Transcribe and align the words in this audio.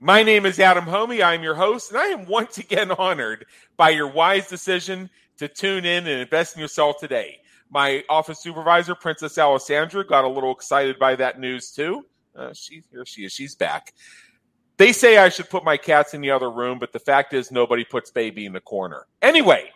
My 0.00 0.22
name 0.22 0.46
is 0.46 0.60
Adam 0.60 0.84
Hommey. 0.84 1.24
I'm 1.24 1.42
your 1.42 1.56
host, 1.56 1.90
and 1.90 1.98
I 1.98 2.06
am 2.06 2.24
once 2.26 2.58
again 2.58 2.92
honored 2.92 3.46
by 3.76 3.90
your 3.90 4.06
wise 4.06 4.48
decision 4.48 5.10
to 5.38 5.48
tune 5.48 5.84
in 5.84 6.06
and 6.06 6.20
invest 6.20 6.54
in 6.54 6.60
yourself 6.60 6.98
today. 7.00 7.38
My 7.68 8.04
office 8.08 8.40
supervisor, 8.40 8.94
Princess 8.94 9.38
Alessandra, 9.38 10.06
got 10.06 10.24
a 10.24 10.28
little 10.28 10.52
excited 10.52 11.00
by 11.00 11.16
that 11.16 11.40
news 11.40 11.72
too. 11.72 12.06
Uh, 12.36 12.52
she 12.52 12.84
here 12.92 13.04
she 13.04 13.24
is. 13.24 13.32
She's 13.32 13.56
back. 13.56 13.92
They 14.76 14.92
say 14.92 15.18
I 15.18 15.30
should 15.30 15.50
put 15.50 15.64
my 15.64 15.76
cats 15.76 16.14
in 16.14 16.20
the 16.20 16.30
other 16.30 16.52
room, 16.52 16.78
but 16.78 16.92
the 16.92 17.00
fact 17.00 17.34
is 17.34 17.50
nobody 17.50 17.84
puts 17.84 18.12
baby 18.12 18.46
in 18.46 18.52
the 18.52 18.60
corner. 18.60 19.06
Anyway, 19.20 19.68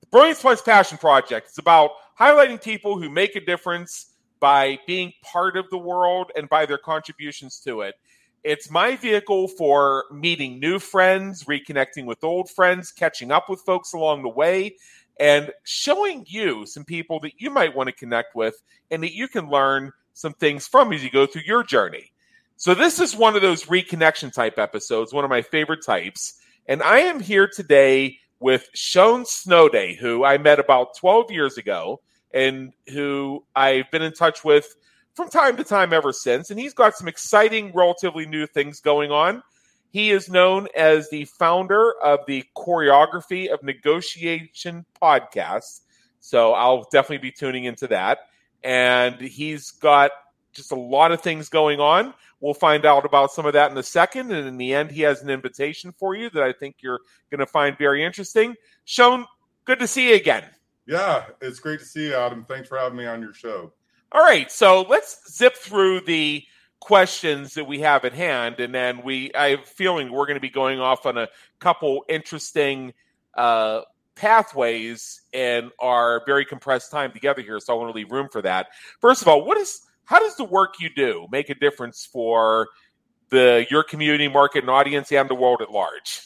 the 0.00 0.06
Brilliance 0.08 0.42
Plus 0.42 0.60
Passion 0.60 0.98
Project 0.98 1.48
is 1.48 1.56
about 1.56 1.92
highlighting 2.20 2.62
people 2.62 2.98
who 2.98 3.08
make 3.08 3.36
a 3.36 3.40
difference 3.40 4.12
by 4.38 4.78
being 4.86 5.14
part 5.22 5.56
of 5.56 5.70
the 5.70 5.78
world 5.78 6.30
and 6.36 6.46
by 6.50 6.66
their 6.66 6.76
contributions 6.76 7.58
to 7.60 7.80
it. 7.80 7.94
It's 8.44 8.70
my 8.70 8.96
vehicle 8.96 9.46
for 9.46 10.04
meeting 10.10 10.58
new 10.58 10.80
friends, 10.80 11.44
reconnecting 11.44 12.06
with 12.06 12.24
old 12.24 12.50
friends, 12.50 12.90
catching 12.90 13.30
up 13.30 13.48
with 13.48 13.60
folks 13.60 13.92
along 13.92 14.22
the 14.22 14.28
way, 14.28 14.76
and 15.20 15.52
showing 15.62 16.24
you 16.26 16.66
some 16.66 16.84
people 16.84 17.20
that 17.20 17.34
you 17.38 17.50
might 17.50 17.76
want 17.76 17.88
to 17.88 17.94
connect 17.94 18.34
with 18.34 18.60
and 18.90 19.02
that 19.04 19.14
you 19.14 19.28
can 19.28 19.48
learn 19.48 19.92
some 20.14 20.32
things 20.32 20.66
from 20.66 20.92
as 20.92 21.04
you 21.04 21.10
go 21.10 21.24
through 21.24 21.42
your 21.46 21.62
journey. 21.62 22.10
So, 22.56 22.74
this 22.74 22.98
is 22.98 23.14
one 23.14 23.36
of 23.36 23.42
those 23.42 23.66
reconnection 23.66 24.32
type 24.32 24.58
episodes, 24.58 25.12
one 25.12 25.24
of 25.24 25.30
my 25.30 25.42
favorite 25.42 25.84
types. 25.84 26.40
And 26.66 26.82
I 26.82 26.98
am 26.98 27.20
here 27.20 27.48
today 27.48 28.18
with 28.40 28.68
Shoan 28.74 29.24
Snoday, 29.24 29.96
who 29.96 30.24
I 30.24 30.38
met 30.38 30.58
about 30.58 30.96
12 30.96 31.30
years 31.30 31.58
ago 31.58 32.00
and 32.34 32.72
who 32.92 33.44
I've 33.54 33.90
been 33.92 34.02
in 34.02 34.12
touch 34.12 34.44
with 34.44 34.74
from 35.14 35.28
time 35.28 35.56
to 35.56 35.64
time 35.64 35.92
ever 35.92 36.12
since. 36.12 36.50
And 36.50 36.58
he's 36.58 36.74
got 36.74 36.96
some 36.96 37.08
exciting, 37.08 37.72
relatively 37.74 38.26
new 38.26 38.46
things 38.46 38.80
going 38.80 39.10
on. 39.10 39.42
He 39.90 40.10
is 40.10 40.30
known 40.30 40.68
as 40.74 41.10
the 41.10 41.26
founder 41.26 41.92
of 42.02 42.20
the 42.26 42.44
Choreography 42.56 43.52
of 43.52 43.62
Negotiation 43.62 44.86
podcast. 45.00 45.80
So 46.20 46.54
I'll 46.54 46.88
definitely 46.90 47.18
be 47.18 47.30
tuning 47.30 47.64
into 47.64 47.86
that. 47.88 48.20
And 48.62 49.20
he's 49.20 49.70
got 49.72 50.12
just 50.54 50.72
a 50.72 50.76
lot 50.76 51.12
of 51.12 51.20
things 51.20 51.48
going 51.48 51.80
on. 51.80 52.14
We'll 52.40 52.54
find 52.54 52.86
out 52.86 53.04
about 53.04 53.32
some 53.32 53.44
of 53.44 53.52
that 53.52 53.70
in 53.70 53.76
a 53.76 53.82
second. 53.82 54.32
And 54.32 54.48
in 54.48 54.56
the 54.56 54.72
end, 54.72 54.90
he 54.90 55.02
has 55.02 55.22
an 55.22 55.30
invitation 55.30 55.92
for 55.92 56.14
you 56.14 56.30
that 56.30 56.42
I 56.42 56.52
think 56.52 56.76
you're 56.80 57.00
going 57.30 57.40
to 57.40 57.46
find 57.46 57.76
very 57.76 58.02
interesting. 58.04 58.54
Shoan, 58.86 59.26
good 59.64 59.78
to 59.78 59.86
see 59.86 60.10
you 60.10 60.16
again. 60.16 60.44
Yeah, 60.86 61.24
it's 61.40 61.60
great 61.60 61.80
to 61.80 61.86
see 61.86 62.06
you, 62.06 62.14
Adam. 62.14 62.44
Thanks 62.44 62.68
for 62.68 62.78
having 62.78 62.98
me 62.98 63.06
on 63.06 63.20
your 63.20 63.34
show. 63.34 63.72
All 64.14 64.22
right, 64.22 64.52
so 64.52 64.82
let's 64.82 65.20
zip 65.34 65.56
through 65.56 66.02
the 66.02 66.44
questions 66.80 67.54
that 67.54 67.66
we 67.66 67.80
have 67.80 68.04
at 68.04 68.12
hand, 68.12 68.60
and 68.60 68.74
then 68.74 69.02
we. 69.02 69.32
I 69.32 69.50
have 69.50 69.60
a 69.60 69.66
feeling 69.66 70.12
we're 70.12 70.26
going 70.26 70.36
to 70.36 70.40
be 70.40 70.50
going 70.50 70.80
off 70.80 71.06
on 71.06 71.16
a 71.16 71.28
couple 71.60 72.04
interesting 72.10 72.92
uh, 73.34 73.80
pathways 74.14 75.22
in 75.32 75.70
our 75.78 76.22
very 76.26 76.44
compressed 76.44 76.90
time 76.90 77.12
together 77.12 77.40
here. 77.40 77.58
So 77.58 77.72
I 77.72 77.78
want 77.78 77.90
to 77.90 77.96
leave 77.96 78.12
room 78.12 78.28
for 78.30 78.42
that. 78.42 78.66
First 79.00 79.22
of 79.22 79.28
all, 79.28 79.46
what 79.46 79.56
is 79.56 79.80
how 80.04 80.18
does 80.18 80.36
the 80.36 80.44
work 80.44 80.74
you 80.78 80.90
do 80.94 81.26
make 81.32 81.48
a 81.48 81.54
difference 81.54 82.04
for 82.04 82.68
the 83.30 83.66
your 83.70 83.82
community, 83.82 84.28
market, 84.28 84.58
and 84.58 84.68
audience, 84.68 85.10
and 85.10 85.26
the 85.26 85.34
world 85.34 85.62
at 85.62 85.70
large? 85.70 86.20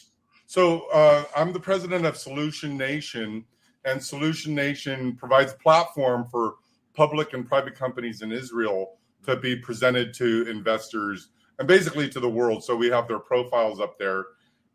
So 0.47 0.89
uh, 0.93 1.25
I'm 1.37 1.53
the 1.53 1.61
president 1.61 2.05
of 2.05 2.17
Solution 2.17 2.77
Nation, 2.77 3.45
and 3.85 4.03
Solution 4.03 4.57
Nation 4.57 5.15
provides 5.15 5.53
a 5.53 5.57
platform 5.57 6.27
for 6.29 6.57
public 6.97 7.34
and 7.34 7.47
private 7.47 7.75
companies 7.75 8.23
in 8.23 8.33
Israel 8.33 8.95
to 9.25 9.37
be 9.37 9.55
presented 9.55 10.15
to 10.15 10.49
investors 10.49 11.29
and 11.59 11.69
basically 11.69 12.09
to 12.09 12.21
the 12.21 12.29
world. 12.29 12.65
So 12.65 12.75
we 12.75 12.89
have 12.89 13.07
their 13.07 13.19
profiles 13.19 13.81
up 13.81 13.99
there, 13.99 14.25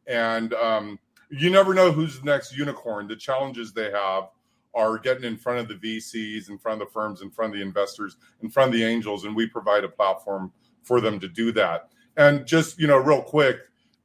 and 0.07 0.53
um, 0.53 0.99
you 1.29 1.49
never 1.49 1.73
know 1.73 1.91
who's 1.91 2.19
the 2.19 2.25
next 2.25 2.55
unicorn. 2.55 3.07
The 3.07 3.15
challenges 3.15 3.73
they 3.73 3.91
have 3.91 4.29
are 4.73 4.97
getting 4.97 5.23
in 5.23 5.35
front 5.35 5.59
of 5.59 5.67
the 5.67 5.75
VCs, 5.75 6.49
in 6.49 6.57
front 6.57 6.81
of 6.81 6.87
the 6.87 6.93
firms, 6.93 7.21
in 7.21 7.29
front 7.29 7.53
of 7.53 7.59
the 7.59 7.65
investors, 7.65 8.17
in 8.41 8.49
front 8.49 8.69
of 8.69 8.73
the 8.73 8.83
angels, 8.83 9.25
and 9.25 9.35
we 9.35 9.47
provide 9.47 9.83
a 9.83 9.89
platform 9.89 10.51
for 10.83 11.01
them 11.01 11.19
to 11.19 11.27
do 11.27 11.51
that. 11.51 11.89
And 12.17 12.45
just 12.45 12.79
you 12.79 12.87
know, 12.87 12.97
real 12.97 13.21
quick, 13.21 13.57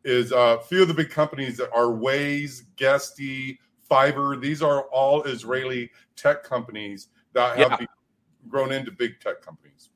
is 0.04 0.32
a 0.32 0.38
uh, 0.38 0.58
few 0.60 0.82
of 0.82 0.88
the 0.88 0.94
big 0.94 1.10
companies 1.10 1.56
that 1.56 1.72
are 1.72 1.86
Waze, 1.86 2.62
Guesty, 2.76 3.58
Fiverr. 3.90 4.40
These 4.40 4.62
are 4.62 4.82
all 4.84 5.24
Israeli 5.24 5.90
tech 6.14 6.44
companies 6.44 7.08
that 7.32 7.58
have 7.58 7.80
yeah 7.80 7.86
grown 8.48 8.72
into 8.72 8.90
big 8.90 9.20
tech 9.20 9.42
companies. 9.42 9.90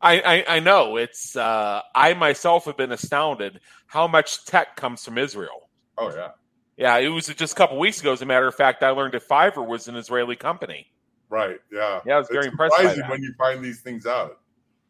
I, 0.00 0.20
I, 0.20 0.56
I 0.56 0.60
know 0.60 0.96
it's. 0.96 1.36
Uh, 1.36 1.80
I 1.94 2.14
myself 2.14 2.66
have 2.66 2.76
been 2.76 2.92
astounded 2.92 3.60
how 3.86 4.06
much 4.06 4.44
tech 4.44 4.76
comes 4.76 5.04
from 5.04 5.18
Israel. 5.18 5.70
Oh 5.98 6.14
yeah, 6.14 6.30
yeah. 6.76 6.96
It 6.98 7.08
was 7.08 7.26
just 7.26 7.54
a 7.54 7.56
couple 7.56 7.78
weeks 7.78 8.00
ago. 8.00 8.12
As 8.12 8.22
a 8.22 8.26
matter 8.26 8.46
of 8.46 8.54
fact, 8.54 8.82
I 8.82 8.90
learned 8.90 9.14
that 9.14 9.26
Fiverr 9.26 9.66
was 9.66 9.88
an 9.88 9.96
Israeli 9.96 10.36
company. 10.36 10.86
Right. 11.28 11.58
Yeah. 11.72 12.00
Yeah, 12.06 12.16
I 12.16 12.18
was 12.18 12.28
very 12.30 12.46
impressed. 12.46 12.76
Surprising 12.76 13.08
when 13.08 13.22
you 13.22 13.32
find 13.36 13.64
these 13.64 13.80
things 13.80 14.06
out. 14.06 14.38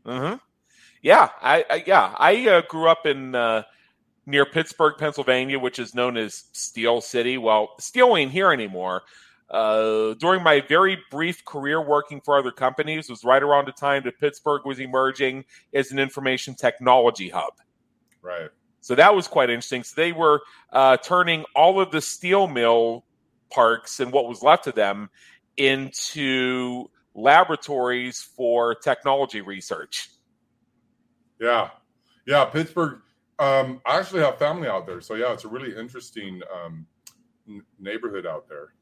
Mm-hmm. 0.04 0.36
Yeah. 1.02 1.30
I, 1.40 1.64
I 1.70 1.84
yeah. 1.86 2.14
I 2.18 2.48
uh, 2.48 2.62
grew 2.68 2.88
up 2.88 3.06
in 3.06 3.34
uh, 3.34 3.62
near 4.26 4.44
Pittsburgh, 4.44 4.94
Pennsylvania, 4.98 5.58
which 5.58 5.78
is 5.78 5.94
known 5.94 6.16
as 6.16 6.44
Steel 6.52 7.00
City. 7.00 7.38
Well, 7.38 7.74
steel 7.78 8.16
ain't 8.16 8.32
here 8.32 8.52
anymore. 8.52 9.02
Uh, 9.48 10.14
during 10.14 10.42
my 10.42 10.60
very 10.60 10.98
brief 11.10 11.44
career 11.44 11.80
working 11.80 12.20
for 12.20 12.38
other 12.38 12.50
companies 12.50 13.08
was 13.08 13.22
right 13.24 13.42
around 13.42 13.68
the 13.68 13.72
time 13.72 14.02
that 14.04 14.18
Pittsburgh 14.18 14.62
was 14.64 14.80
emerging 14.80 15.44
as 15.72 15.92
an 15.92 15.98
information 15.98 16.54
technology 16.54 17.28
hub. 17.28 17.52
Right. 18.22 18.50
So 18.80 18.96
that 18.96 19.14
was 19.14 19.28
quite 19.28 19.50
interesting. 19.50 19.84
So 19.84 19.94
they 19.96 20.12
were 20.12 20.42
uh, 20.72 20.96
turning 20.96 21.44
all 21.54 21.80
of 21.80 21.92
the 21.92 22.00
steel 22.00 22.48
mill 22.48 23.04
parks 23.50 24.00
and 24.00 24.12
what 24.12 24.28
was 24.28 24.42
left 24.42 24.66
of 24.66 24.74
them 24.74 25.10
into 25.56 26.86
laboratories 27.14 28.22
for 28.36 28.74
technology 28.74 29.40
research. 29.40 30.10
Yeah. 31.40 31.70
Yeah. 32.26 32.44
Pittsburgh. 32.46 33.00
Um, 33.38 33.80
I 33.86 33.98
actually 33.98 34.22
have 34.22 34.38
family 34.38 34.66
out 34.66 34.86
there. 34.86 35.00
So, 35.00 35.14
yeah, 35.14 35.32
it's 35.32 35.44
a 35.44 35.48
really 35.48 35.76
interesting 35.76 36.40
um, 36.52 36.86
n- 37.48 37.62
neighborhood 37.78 38.26
out 38.26 38.48
there. 38.48 38.72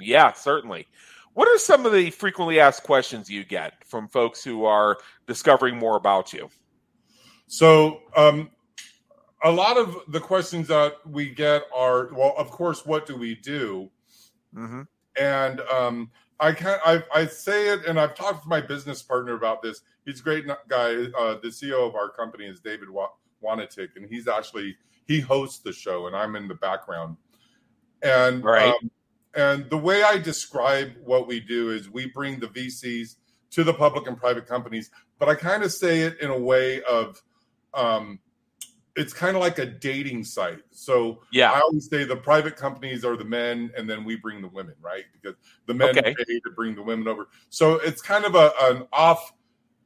Yeah, 0.00 0.32
certainly. 0.32 0.86
What 1.34 1.48
are 1.48 1.58
some 1.58 1.84
of 1.84 1.92
the 1.92 2.10
frequently 2.10 2.60
asked 2.60 2.84
questions 2.84 3.28
you 3.28 3.44
get 3.44 3.84
from 3.84 4.08
folks 4.08 4.44
who 4.44 4.64
are 4.64 4.98
discovering 5.26 5.76
more 5.76 5.96
about 5.96 6.32
you? 6.32 6.48
So, 7.48 8.00
um, 8.16 8.50
a 9.42 9.50
lot 9.50 9.76
of 9.76 9.96
the 10.08 10.20
questions 10.20 10.68
that 10.68 10.94
we 11.06 11.28
get 11.30 11.64
are 11.74 12.08
well, 12.14 12.34
of 12.38 12.50
course, 12.50 12.86
what 12.86 13.06
do 13.06 13.16
we 13.16 13.34
do? 13.34 13.90
Mm-hmm. 14.54 14.82
And 15.20 15.60
um, 15.60 16.10
I 16.40 16.52
can't. 16.52 16.80
I, 16.84 17.02
I 17.14 17.26
say 17.26 17.68
it, 17.68 17.84
and 17.86 17.98
I've 17.98 18.14
talked 18.14 18.42
to 18.44 18.48
my 18.48 18.60
business 18.60 19.02
partner 19.02 19.34
about 19.34 19.62
this. 19.62 19.82
He's 20.04 20.20
a 20.20 20.22
great 20.22 20.46
guy. 20.68 21.06
Uh, 21.18 21.36
the 21.42 21.48
CEO 21.48 21.86
of 21.86 21.94
our 21.94 22.10
company 22.10 22.46
is 22.46 22.60
David 22.60 22.88
Wanatik, 23.42 23.90
and 23.96 24.06
he's 24.08 24.28
actually 24.28 24.76
he 25.06 25.20
hosts 25.20 25.58
the 25.58 25.72
show, 25.72 26.06
and 26.06 26.16
I'm 26.16 26.36
in 26.36 26.48
the 26.48 26.54
background. 26.54 27.16
And 28.02 28.44
right. 28.44 28.68
Um, 28.68 28.90
and 29.36 29.68
the 29.70 29.78
way 29.78 30.02
I 30.02 30.18
describe 30.18 30.92
what 31.02 31.26
we 31.26 31.40
do 31.40 31.70
is 31.70 31.90
we 31.90 32.06
bring 32.06 32.40
the 32.40 32.48
VCs 32.48 33.16
to 33.50 33.64
the 33.64 33.74
public 33.74 34.06
and 34.06 34.16
private 34.16 34.46
companies, 34.46 34.90
but 35.18 35.28
I 35.28 35.34
kind 35.34 35.62
of 35.62 35.72
say 35.72 36.00
it 36.00 36.20
in 36.20 36.30
a 36.30 36.38
way 36.38 36.82
of 36.82 37.22
um, 37.72 38.18
it's 38.96 39.12
kind 39.12 39.36
of 39.36 39.42
like 39.42 39.58
a 39.58 39.66
dating 39.66 40.24
site. 40.24 40.60
So 40.70 41.22
yeah, 41.32 41.52
I 41.52 41.60
always 41.60 41.88
say 41.88 42.04
the 42.04 42.16
private 42.16 42.56
companies 42.56 43.04
are 43.04 43.16
the 43.16 43.24
men, 43.24 43.70
and 43.76 43.88
then 43.88 44.04
we 44.04 44.16
bring 44.16 44.40
the 44.40 44.48
women, 44.48 44.74
right? 44.80 45.04
Because 45.12 45.36
the 45.66 45.74
men 45.74 45.90
okay. 45.90 46.14
pay 46.14 46.24
to 46.24 46.50
bring 46.54 46.74
the 46.74 46.82
women 46.82 47.08
over. 47.08 47.28
So 47.50 47.74
it's 47.74 48.00
kind 48.00 48.24
of 48.24 48.34
a 48.34 48.52
an 48.62 48.86
off 48.92 49.32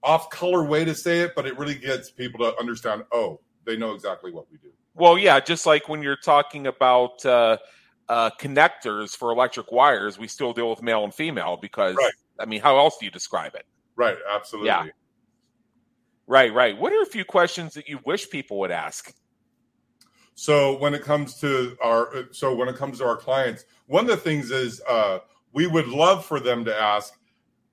off 0.03 0.31
color 0.31 0.65
way 0.65 0.85
to 0.85 0.94
say 0.94 1.21
it, 1.21 1.35
but 1.35 1.47
it 1.47 1.59
really 1.59 1.75
gets 1.75 2.11
people 2.11 2.39
to 2.41 2.59
understand. 2.59 3.05
Oh, 3.12 3.41
they 3.65 3.77
know 3.77 3.93
exactly 3.93 4.31
what 4.31 4.51
we 4.51 4.59
do. 4.59 4.71
Well, 4.94 5.17
yeah, 5.17 5.41
just 5.41 5.65
like 5.65 5.89
when 5.89 6.03
you're 6.03 6.17
talking 6.17 6.67
about 6.67 7.25
uh, 7.25 7.59
uh, 8.08 8.31
connectors 8.40 9.16
for 9.16 9.31
electric 9.31 9.70
wires, 9.70 10.19
we 10.19 10.28
still 10.28 10.52
deal 10.52 10.70
with 10.70 10.82
male 10.82 11.05
and 11.05 11.14
female 11.14 11.58
because 11.60 11.96
right. 11.96 12.12
I 12.38 12.46
mean, 12.46 12.60
how 12.60 12.78
else 12.78 12.96
do 12.99 13.05
you 13.05 13.10
describe 13.10 13.55
it? 13.55 13.66
Right. 13.96 14.16
Absolutely. 14.32 14.69
Yeah. 14.69 14.87
Right, 16.26 16.52
right. 16.52 16.78
What 16.78 16.93
are 16.93 17.02
a 17.02 17.06
few 17.06 17.25
questions 17.25 17.75
that 17.75 17.88
you 17.88 18.00
wish 18.05 18.28
people 18.28 18.58
would 18.60 18.70
ask? 18.70 19.14
So 20.34 20.78
when 20.78 20.94
it 20.94 21.02
comes 21.02 21.40
to 21.40 21.76
our 21.82 22.28
so 22.31 22.55
when 22.55 22.69
it 22.69 22.76
comes 22.76 22.99
to 22.99 23.05
our 23.05 23.16
clients, 23.16 23.64
one 23.87 24.05
of 24.05 24.10
the 24.10 24.16
things 24.19 24.50
is 24.50 24.81
uh, 24.88 25.19
we 25.52 25.66
would 25.66 25.88
love 25.88 26.25
for 26.25 26.38
them 26.38 26.64
to 26.66 26.81
ask, 26.81 27.19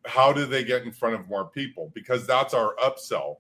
how 0.05 0.33
do 0.33 0.45
they 0.45 0.63
get 0.63 0.83
in 0.83 0.91
front 0.91 1.15
of 1.15 1.27
more 1.29 1.45
people? 1.49 1.91
Because 1.93 2.25
that's 2.25 2.53
our 2.53 2.75
upsell. 2.77 3.35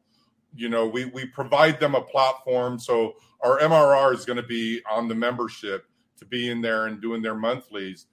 You 0.53 0.69
know, 0.69 0.85
we 0.85 1.05
we 1.05 1.25
provide 1.25 1.79
them 1.79 1.95
a 1.95 2.01
platform. 2.01 2.77
So 2.77 3.15
our 3.41 3.57
MRR 3.59 4.13
is 4.13 4.25
going 4.25 4.37
to 4.37 4.47
be 4.47 4.81
on 4.89 5.07
the 5.07 5.15
membership 5.15 5.87
to 6.17 6.25
be 6.25 6.49
in 6.49 6.61
there 6.61 6.87
and 6.87 7.01
doing 7.01 7.21
their 7.21 7.35
monthlies. 7.35 8.07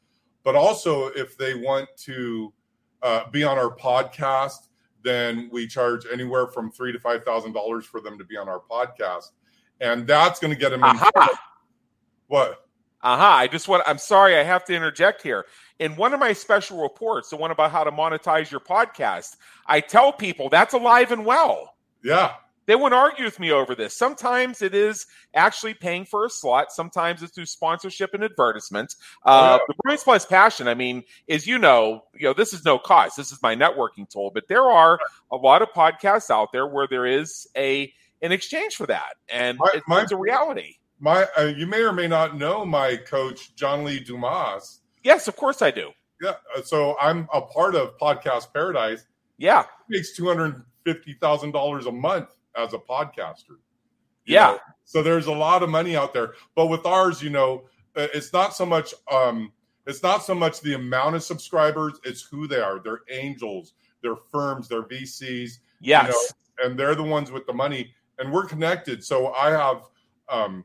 But 0.45 0.57
also, 0.57 1.07
if 1.09 1.37
they 1.37 1.55
want 1.55 1.89
to 1.99 2.53
uh, 3.03 3.31
be 3.31 3.45
on 3.45 3.59
our 3.59 3.75
podcast 3.75 4.69
then 5.03 5.49
we 5.53 5.67
charge 5.67 6.07
anywhere 6.13 6.47
from 6.47 6.71
three 6.71 6.93
to 6.93 6.99
five 6.99 7.25
thousand 7.25 7.53
dollars 7.53 7.85
for 7.85 8.01
them 8.01 8.19
to 8.19 8.25
be 8.25 8.37
on 8.37 8.49
our 8.49 8.61
podcast, 8.61 9.31
and 9.81 10.07
that's 10.07 10.41
going 10.41 10.53
to 10.53 10.59
get 10.59 10.71
them. 10.71 10.83
Aha. 10.83 11.11
What? 12.29 12.67
Aha! 13.03 13.15
Uh-huh. 13.15 13.43
I 13.43 13.47
just 13.47 13.69
want. 13.69 13.83
I'm 13.87 13.99
sorry, 13.99 14.37
I 14.37 14.43
have 14.43 14.65
to 14.67 14.75
interject 14.75 15.23
here. 15.23 15.47
In 15.79 15.97
one 15.97 16.15
of 16.15 16.21
my 16.21 16.33
special 16.33 16.81
reports, 16.81 17.31
the 17.31 17.37
one 17.37 17.51
about 17.51 17.73
how 17.73 17.85
to 17.85 17.91
monetize 17.91 18.51
your 18.51 18.61
podcast, 18.61 19.37
I 19.67 19.81
tell 19.81 20.13
people 20.13 20.49
that's 20.49 20.75
alive 20.75 21.13
and 21.13 21.27
well. 21.27 21.75
Yeah, 22.05 22.35
they 22.67 22.75
wouldn't 22.75 22.95
argue 22.95 23.25
with 23.25 23.41
me 23.41 23.51
over 23.51 23.75
this. 23.75 23.95
Sometimes 23.95 24.63
it 24.63 24.75
is 24.75 25.07
actually 25.35 25.75
paying 25.75 26.05
for 26.05 26.25
a 26.25 26.31
slot. 26.31 26.73
Sometimes 26.73 27.23
it's 27.23 27.33
through 27.33 27.47
sponsorship 27.47 28.15
and 28.15 28.23
advertisements. 28.23 28.97
Uh, 29.25 29.59
yeah. 29.59 29.65
The 29.67 29.75
Brilliance 29.83 30.05
Plus 30.05 30.27
Passion, 30.27 30.69
I 30.69 30.75
mean, 30.75 31.03
as 31.29 31.47
you 31.47 31.59
know, 31.59 32.05
you 32.15 32.29
know, 32.29 32.35
this 32.35 32.53
is 32.53 32.65
no 32.65 32.79
cost. 32.79 33.17
This 33.17 33.33
is 33.33 33.43
my 33.43 33.57
networking 33.57 34.09
tool. 34.09 34.31
But 34.33 34.49
there 34.49 34.65
are 34.65 34.99
a 35.31 35.37
lot 35.37 35.63
of 35.63 35.69
podcasts 35.71 36.31
out 36.31 36.53
there 36.53 36.67
where 36.67 36.87
there 36.87 37.07
is 37.07 37.47
a 37.57 37.93
an 38.23 38.31
exchange 38.31 38.77
for 38.77 38.87
that, 38.87 39.17
and 39.29 39.59
my, 39.59 39.69
it, 39.75 39.83
my, 39.89 40.03
it's 40.03 40.13
a 40.13 40.17
reality. 40.17 40.77
My, 41.01 41.27
uh, 41.37 41.53
you 41.57 41.67
may 41.67 41.83
or 41.83 41.93
may 41.93 42.07
not 42.07 42.37
know 42.37 42.65
my 42.65 42.97
coach, 42.97 43.57
John 43.57 43.83
Lee 43.83 43.99
Dumas. 43.99 44.83
Yes, 45.03 45.27
of 45.27 45.35
course 45.35 45.61
I 45.61 45.73
do. 45.73 45.91
Yeah, 46.23 46.35
uh, 46.57 46.63
so 46.63 46.97
I'm 47.01 47.29
a 47.35 47.41
part 47.41 47.75
of 47.75 47.99
Podcast 47.99 48.53
Paradise. 48.53 49.05
Yeah, 49.39 49.65
he 49.89 49.97
makes 49.97 50.15
two 50.15 50.29
hundred 50.29 50.65
fifty 50.85 51.15
thousand 51.15 51.51
dollars 51.51 51.87
a 51.87 51.93
month 51.93 52.29
as 52.57 52.73
a 52.75 52.79
podcaster. 52.79 53.59
Yeah. 54.25 54.53
Know? 54.53 54.59
So 54.85 55.03
there's 55.03 55.27
a 55.27 55.33
lot 55.33 55.63
of 55.63 55.71
money 55.71 55.97
out 55.97 56.13
there, 56.13 56.35
but 56.55 56.67
with 56.67 56.87
ours, 56.87 57.23
you 57.23 57.31
know, 57.31 57.65
uh, 57.97 58.09
it's 58.15 58.33
not 58.33 58.55
so 58.55 58.65
much 58.65 58.95
um 59.11 59.53
it's 59.87 60.03
not 60.03 60.23
so 60.25 60.35
much 60.35 60.61
the 60.61 60.75
amount 60.75 61.17
of 61.17 61.23
subscribers, 61.23 61.95
it's 62.05 62.23
who 62.23 62.47
they 62.47 62.61
are. 62.61 62.79
They're 62.79 63.01
angels, 63.11 63.75
they're 64.03 64.17
firms, 64.31 64.69
they're 64.69 64.85
VCs. 64.85 65.59
Yes. 65.81 66.07
You 66.07 66.13
know, 66.13 66.69
and 66.69 66.79
they're 66.79 66.95
the 66.95 67.03
ones 67.03 67.31
with 67.31 67.47
the 67.47 67.53
money 67.53 67.93
and 68.19 68.33
we're 68.33 68.47
connected. 68.47 69.05
So 69.05 69.33
I 69.35 69.51
have 69.51 69.83
um 70.29 70.65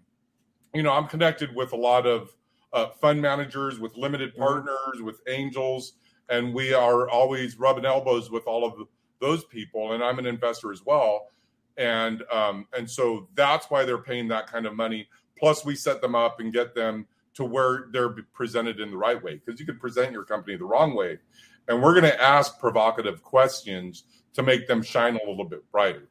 you 0.74 0.84
know, 0.84 0.92
I'm 0.92 1.08
connected 1.08 1.56
with 1.56 1.74
a 1.74 1.78
lot 1.78 2.06
of 2.06 2.36
uh, 2.74 2.90
fund 3.02 3.22
managers, 3.22 3.80
with 3.80 3.96
limited 3.96 4.32
mm-hmm. 4.32 4.44
partners, 4.44 5.02
with 5.02 5.22
angels, 5.28 5.94
and 6.30 6.54
we 6.54 6.74
are 6.74 7.10
always 7.10 7.58
rubbing 7.58 7.86
elbows 7.86 8.30
with 8.30 8.46
all 8.46 8.66
of 8.66 8.88
those 9.20 9.46
people. 9.46 9.94
And 9.94 10.04
I'm 10.04 10.20
an 10.20 10.26
investor 10.26 10.72
as 10.72 10.86
well 10.86 11.28
and 11.78 12.24
um, 12.32 12.68
and 12.76 12.90
so 12.90 13.28
that's 13.36 13.70
why 13.70 13.86
they're 13.86 13.98
paying 13.98 14.28
that 14.30 14.48
kind 14.48 14.66
of 14.66 14.76
money. 14.76 15.08
Plus, 15.38 15.64
we 15.64 15.76
set 15.76 16.02
them 16.02 16.16
up 16.16 16.40
and 16.40 16.52
get 16.52 16.74
them 16.74 17.06
to 17.36 17.46
where 17.46 17.88
they're 17.92 18.16
presented 18.34 18.80
in 18.80 18.90
the 18.92 18.98
right 18.98 19.22
way 19.22 19.36
because 19.36 19.60
you 19.60 19.66
can 19.66 19.78
present 19.78 20.12
your 20.12 20.24
company 20.24 20.58
the 20.58 20.66
wrong 20.66 20.96
way, 20.96 21.20
and 21.68 21.82
we're 21.82 21.94
going 21.94 22.12
to 22.12 22.22
ask 22.22 22.60
provocative 22.60 23.22
questions 23.22 24.04
to 24.34 24.44
make 24.44 24.68
them 24.68 24.82
shine 24.82 25.16
a 25.16 25.30
little 25.30 25.46
bit 25.46 25.70
brighter. 25.72 26.10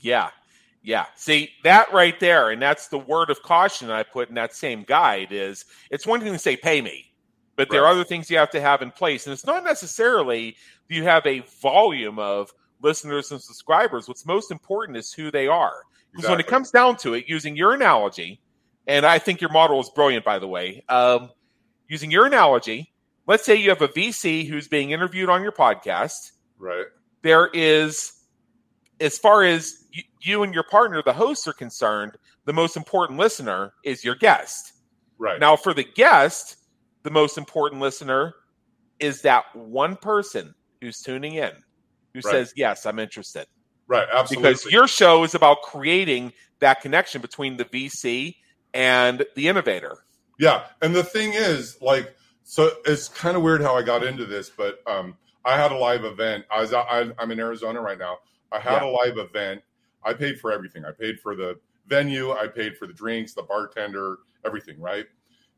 Yeah, 0.00 0.30
yeah. 0.82 1.06
See 1.16 1.50
that 1.64 1.92
right 1.92 2.18
there, 2.18 2.50
and 2.50 2.60
that's 2.60 2.88
the 2.88 2.98
word 2.98 3.30
of 3.30 3.42
caution 3.42 3.90
I 3.90 4.02
put 4.02 4.28
in 4.28 4.34
that 4.36 4.54
same 4.54 4.82
guide. 4.84 5.28
Is 5.30 5.66
it's 5.90 6.06
one 6.06 6.20
thing 6.20 6.32
to 6.32 6.38
say 6.38 6.56
pay 6.56 6.80
me, 6.80 7.12
but 7.56 7.68
there 7.70 7.82
right. 7.82 7.88
are 7.88 7.92
other 7.92 8.04
things 8.04 8.30
you 8.30 8.38
have 8.38 8.50
to 8.50 8.60
have 8.60 8.80
in 8.80 8.90
place, 8.90 9.26
and 9.26 9.34
it's 9.34 9.46
not 9.46 9.64
necessarily 9.64 10.56
you 10.88 11.04
have 11.04 11.26
a 11.26 11.40
volume 11.60 12.18
of 12.18 12.52
listeners 12.84 13.32
and 13.32 13.40
subscribers. 13.40 14.06
What's 14.06 14.26
most 14.26 14.52
important 14.52 14.96
is 14.96 15.12
who 15.12 15.30
they 15.30 15.48
are. 15.48 15.82
Because 16.12 16.26
exactly. 16.26 16.30
when 16.30 16.40
it 16.40 16.46
comes 16.46 16.70
down 16.70 16.96
to 16.98 17.14
it, 17.14 17.24
using 17.26 17.56
your 17.56 17.74
analogy, 17.74 18.40
and 18.86 19.04
I 19.04 19.18
think 19.18 19.40
your 19.40 19.50
model 19.50 19.80
is 19.80 19.90
brilliant, 19.90 20.24
by 20.24 20.38
the 20.38 20.46
way, 20.46 20.84
um, 20.88 21.30
using 21.88 22.10
your 22.10 22.26
analogy, 22.26 22.92
let's 23.26 23.44
say 23.44 23.56
you 23.56 23.70
have 23.70 23.82
a 23.82 23.88
VC 23.88 24.46
who's 24.46 24.68
being 24.68 24.90
interviewed 24.90 25.28
on 25.28 25.42
your 25.42 25.52
podcast. 25.52 26.32
Right. 26.58 26.86
There 27.22 27.50
is, 27.52 28.12
as 29.00 29.18
far 29.18 29.42
as 29.42 29.84
you 30.20 30.42
and 30.42 30.54
your 30.54 30.64
partner, 30.64 31.02
the 31.02 31.12
hosts, 31.12 31.48
are 31.48 31.52
concerned, 31.52 32.12
the 32.44 32.52
most 32.52 32.76
important 32.76 33.18
listener 33.18 33.72
is 33.82 34.04
your 34.04 34.14
guest. 34.14 34.72
Right. 35.18 35.40
Now, 35.40 35.56
for 35.56 35.72
the 35.72 35.84
guest, 35.84 36.56
the 37.02 37.10
most 37.10 37.38
important 37.38 37.80
listener 37.80 38.34
is 39.00 39.22
that 39.22 39.44
one 39.54 39.96
person 39.96 40.54
who's 40.80 41.00
tuning 41.00 41.34
in 41.34 41.52
who 42.14 42.20
right. 42.24 42.32
says, 42.32 42.54
Yes, 42.56 42.86
I'm 42.86 42.98
interested. 42.98 43.46
Right, 43.86 44.06
absolutely. 44.12 44.50
Because 44.50 44.72
your 44.72 44.88
show 44.88 45.24
is 45.24 45.34
about 45.34 45.60
creating 45.62 46.32
that 46.60 46.80
connection 46.80 47.20
between 47.20 47.58
the 47.58 47.66
VC 47.66 48.36
and 48.72 49.26
the 49.34 49.48
innovator. 49.48 49.98
Yeah. 50.38 50.64
And 50.80 50.94
the 50.94 51.04
thing 51.04 51.32
is, 51.34 51.80
like, 51.82 52.16
so 52.44 52.70
it's 52.86 53.08
kind 53.08 53.36
of 53.36 53.42
weird 53.42 53.62
how 53.62 53.76
I 53.76 53.82
got 53.82 54.04
into 54.04 54.24
this, 54.24 54.50
but 54.50 54.80
um, 54.86 55.16
I 55.44 55.56
had 55.56 55.72
a 55.72 55.76
live 55.76 56.04
event. 56.04 56.44
I 56.50 56.60
was 56.60 56.72
I, 56.72 57.10
am 57.18 57.30
in 57.30 57.38
Arizona 57.38 57.80
right 57.80 57.98
now. 57.98 58.18
I 58.52 58.58
had 58.58 58.82
yeah. 58.82 58.88
a 58.88 58.90
live 58.90 59.18
event. 59.18 59.62
I 60.02 60.14
paid 60.14 60.38
for 60.38 60.52
everything. 60.52 60.84
I 60.84 60.92
paid 60.92 61.20
for 61.20 61.34
the 61.34 61.58
venue. 61.86 62.32
I 62.32 62.46
paid 62.46 62.76
for 62.76 62.86
the 62.86 62.92
drinks, 62.92 63.34
the 63.34 63.42
bartender, 63.42 64.18
everything. 64.44 64.80
Right. 64.80 65.06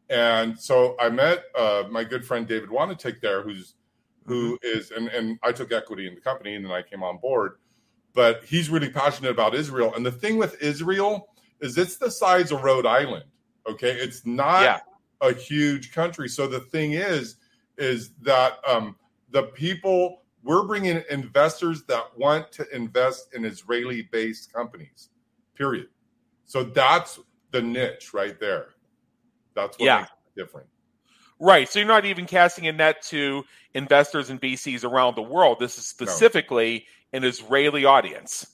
And 0.09 0.59
so 0.59 0.97
I 1.01 1.09
met 1.09 1.45
uh, 1.59 1.85
my 1.91 2.05
good 2.05 2.25
friend 2.25 2.47
David 2.47 2.69
Wanatik 2.69 3.21
there, 3.21 3.43
who's 3.43 3.75
who 4.27 4.59
mm-hmm. 4.59 4.79
is 4.79 4.91
and 4.91 5.09
and 5.09 5.39
I 5.43 5.53
took 5.53 5.73
equity 5.73 6.07
in 6.07 6.15
the 6.15 6.21
company 6.21 6.55
and 6.55 6.65
then 6.65 6.73
I 6.73 6.83
came 6.83 7.03
on 7.03 7.19
board. 7.19 7.59
But 8.15 8.45
he's 8.45 8.71
really 8.71 8.89
passionate 8.89 9.31
about 9.31 9.55
Israel. 9.55 9.93
And 9.95 10.05
the 10.05 10.13
thing 10.13 10.39
with 10.39 10.61
Israel 10.63 11.29
is 11.61 11.77
it's 11.77 11.97
the 11.99 12.11
size 12.11 12.51
of 12.51 12.63
Rhode 12.63 12.87
Island. 12.87 13.25
Okay. 13.69 13.93
It's 13.93 14.25
not 14.25 14.63
yeah. 14.63 14.79
a 15.21 15.35
huge 15.35 15.93
country. 15.93 16.29
So 16.29 16.47
the 16.47 16.61
thing 16.61 16.93
is, 16.93 17.37
is 17.77 18.13
that 18.23 18.59
um, 18.67 18.97
the 19.31 19.45
people 19.45 20.23
we're 20.47 20.65
bringing 20.65 21.03
investors 21.11 21.83
that 21.89 22.17
want 22.17 22.53
to 22.53 22.67
invest 22.75 23.35
in 23.35 23.45
Israeli 23.45 24.03
based 24.13 24.53
companies, 24.53 25.11
period. 25.57 25.89
So 26.45 26.63
that's 26.63 27.19
the 27.51 27.61
niche 27.61 28.15
right 28.15 28.39
there. 28.39 28.69
That's 29.55 29.77
what 29.79 29.87
yeah. 29.87 29.99
makes 29.99 30.11
it 30.11 30.41
different. 30.41 30.69
Right. 31.39 31.69
So 31.69 31.79
you're 31.79 31.89
not 31.89 32.05
even 32.07 32.27
casting 32.27 32.67
a 32.67 32.73
net 32.73 33.03
to 33.05 33.45
investors 33.75 34.31
and 34.31 34.41
VCs 34.41 34.85
around 34.85 35.17
the 35.17 35.23
world. 35.23 35.59
This 35.61 35.77
is 35.79 35.87
specifically 35.87 36.87
no. 37.13 37.19
an 37.19 37.25
Israeli 37.25 37.85
audience. 37.85 38.47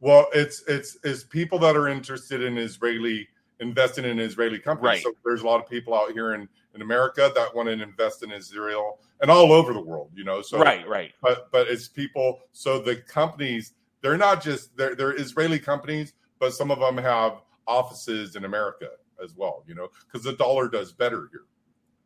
Well, 0.00 0.26
it's 0.34 0.62
it's 0.66 0.98
it's 1.04 1.24
people 1.24 1.58
that 1.60 1.76
are 1.76 1.88
interested 1.88 2.42
in 2.42 2.58
Israeli 2.58 3.28
investing 3.60 4.04
in 4.04 4.18
Israeli 4.18 4.58
companies. 4.58 4.88
Right. 4.88 5.02
So 5.02 5.12
there's 5.24 5.42
a 5.42 5.46
lot 5.46 5.62
of 5.62 5.68
people 5.68 5.94
out 5.94 6.12
here 6.12 6.34
in, 6.34 6.48
in 6.74 6.82
America 6.82 7.30
that 7.34 7.54
want 7.54 7.68
to 7.68 7.72
invest 7.72 8.22
in 8.22 8.30
Israel 8.32 8.98
and 9.20 9.30
all 9.30 9.52
over 9.52 9.72
the 9.72 9.80
world, 9.80 10.10
you 10.14 10.24
know. 10.24 10.42
So 10.42 10.58
right, 10.58 10.86
right. 10.88 11.12
But 11.22 11.50
but 11.52 11.68
it's 11.68 11.88
people. 11.88 12.40
So 12.52 12.80
the 12.80 12.96
companies, 12.96 13.72
they're 14.02 14.18
not 14.18 14.42
just 14.42 14.76
they're 14.76 14.94
they're 14.94 15.18
Israeli 15.18 15.58
companies, 15.58 16.14
but 16.38 16.52
some 16.52 16.70
of 16.70 16.80
them 16.80 16.98
have 16.98 17.40
offices 17.66 18.36
in 18.36 18.44
America 18.44 18.88
as 19.22 19.34
well, 19.36 19.64
you 19.66 19.74
know, 19.74 19.88
because 20.06 20.24
the 20.24 20.34
dollar 20.34 20.68
does 20.68 20.92
better 20.92 21.28
here. 21.30 21.44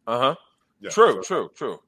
Uh 0.09 0.19
huh. 0.19 0.35
Yeah, 0.81 0.91
true, 0.91 1.12
so. 1.12 1.23
true, 1.23 1.50
true. 1.55 1.81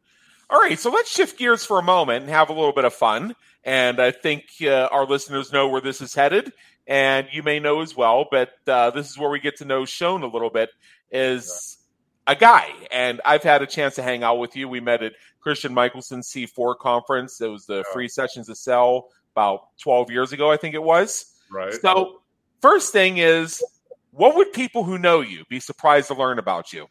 All 0.50 0.60
right, 0.60 0.78
so 0.78 0.90
let's 0.90 1.10
shift 1.10 1.38
gears 1.38 1.64
for 1.64 1.78
a 1.78 1.82
moment 1.82 2.24
and 2.24 2.30
have 2.30 2.50
a 2.50 2.52
little 2.52 2.72
bit 2.72 2.84
of 2.84 2.92
fun. 2.92 3.34
And 3.64 3.98
I 3.98 4.10
think 4.10 4.44
uh, 4.62 4.88
our 4.92 5.06
listeners 5.06 5.52
know 5.52 5.68
where 5.68 5.80
this 5.80 6.02
is 6.02 6.14
headed, 6.14 6.52
and 6.86 7.28
you 7.32 7.42
may 7.42 7.60
know 7.60 7.80
as 7.80 7.96
well. 7.96 8.26
But 8.30 8.50
uh, 8.66 8.90
this 8.90 9.08
is 9.08 9.16
where 9.16 9.30
we 9.30 9.40
get 9.40 9.56
to 9.58 9.64
know 9.64 9.82
Shoan 9.82 10.22
a 10.22 10.26
little 10.26 10.50
bit. 10.50 10.68
Is 11.10 11.78
a 12.26 12.36
guy, 12.36 12.68
and 12.92 13.22
I've 13.24 13.42
had 13.42 13.62
a 13.62 13.66
chance 13.66 13.94
to 13.94 14.02
hang 14.02 14.22
out 14.22 14.38
with 14.38 14.54
you. 14.54 14.68
We 14.68 14.80
met 14.80 15.02
at 15.02 15.14
Christian 15.40 15.74
Mickelsen 15.74 16.22
C4 16.22 16.78
conference. 16.78 17.40
It 17.40 17.48
was 17.48 17.64
the 17.64 17.84
free 17.92 18.08
sessions 18.08 18.48
to 18.48 18.54
sell 18.54 19.08
about 19.34 19.68
12 19.82 20.10
years 20.10 20.32
ago, 20.32 20.50
I 20.50 20.58
think 20.58 20.74
it 20.74 20.82
was. 20.82 21.24
Right. 21.50 21.72
So, 21.72 22.20
first 22.60 22.92
thing 22.92 23.16
is, 23.16 23.62
what 24.10 24.36
would 24.36 24.52
people 24.52 24.84
who 24.84 24.98
know 24.98 25.22
you 25.22 25.44
be 25.48 25.58
surprised 25.58 26.08
to 26.08 26.14
learn 26.14 26.38
about 26.38 26.72
you? 26.72 26.86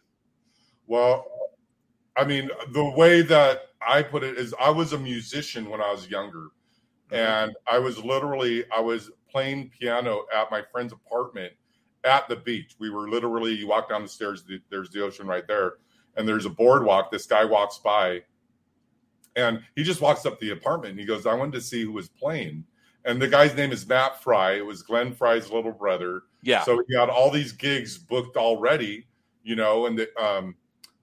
Well, 0.89 1.25
I 2.17 2.25
mean, 2.25 2.50
the 2.74 2.84
way 2.84 3.22
that 3.22 3.62
I 3.88 4.01
put 4.01 4.24
it 4.24 4.38
is 4.38 4.53
I 4.60 4.72
was 4.72 4.91
a 4.91 4.98
musician 4.98 5.69
when 5.69 5.81
I 5.81 5.91
was 5.91 6.10
younger. 6.10 6.48
Mm-hmm. 7.12 7.15
And 7.15 7.55
I 7.72 7.79
was 7.79 8.03
literally 8.03 8.65
I 8.75 8.81
was 8.81 9.12
playing 9.31 9.72
piano 9.79 10.25
at 10.36 10.51
my 10.51 10.63
friend's 10.72 10.91
apartment 10.91 11.53
at 12.03 12.27
the 12.27 12.36
beach. 12.36 12.75
We 12.79 12.89
were 12.89 13.08
literally 13.08 13.53
you 13.53 13.67
walk 13.67 13.89
down 13.89 14.01
the 14.01 14.10
stairs, 14.10 14.43
there's 14.69 14.89
the 14.89 15.03
ocean 15.03 15.27
right 15.27 15.48
there, 15.48 15.75
and 16.17 16.27
there's 16.27 16.46
a 16.46 16.50
boardwalk. 16.50 17.12
This 17.12 17.27
guy 17.27 17.46
walks 17.46 17.77
by, 17.77 18.24
and 19.36 19.62
he 19.75 19.84
just 19.84 20.01
walks 20.01 20.25
up 20.25 20.39
the 20.39 20.51
apartment 20.51 20.91
and 20.91 21.00
he 21.00 21.05
goes, 21.05 21.25
"I 21.27 21.36
wanted 21.36 21.53
to 21.53 21.62
see 21.62 21.84
who 21.84 21.91
was 21.91 22.10
playing." 22.10 22.65
And 23.05 23.22
the 23.22 23.27
guy's 23.27 23.55
name 23.55 23.72
is 23.72 23.88
Matt 23.88 24.22
Frey. 24.22 24.58
It 24.58 24.65
was 24.65 24.81
Glenn 24.81 25.13
Frey's 25.13 25.51
little 25.51 25.72
brother. 25.72 26.24
Yeah. 26.41 26.63
So 26.63 26.84
he 26.88 26.96
had 26.96 27.10
all 27.10 27.31
these 27.31 27.53
gigs 27.53 27.98
booked 27.98 28.38
already, 28.38 29.08
you 29.43 29.55
know, 29.55 29.86
and 29.86 29.98
the, 29.98 30.22
um, 30.22 30.55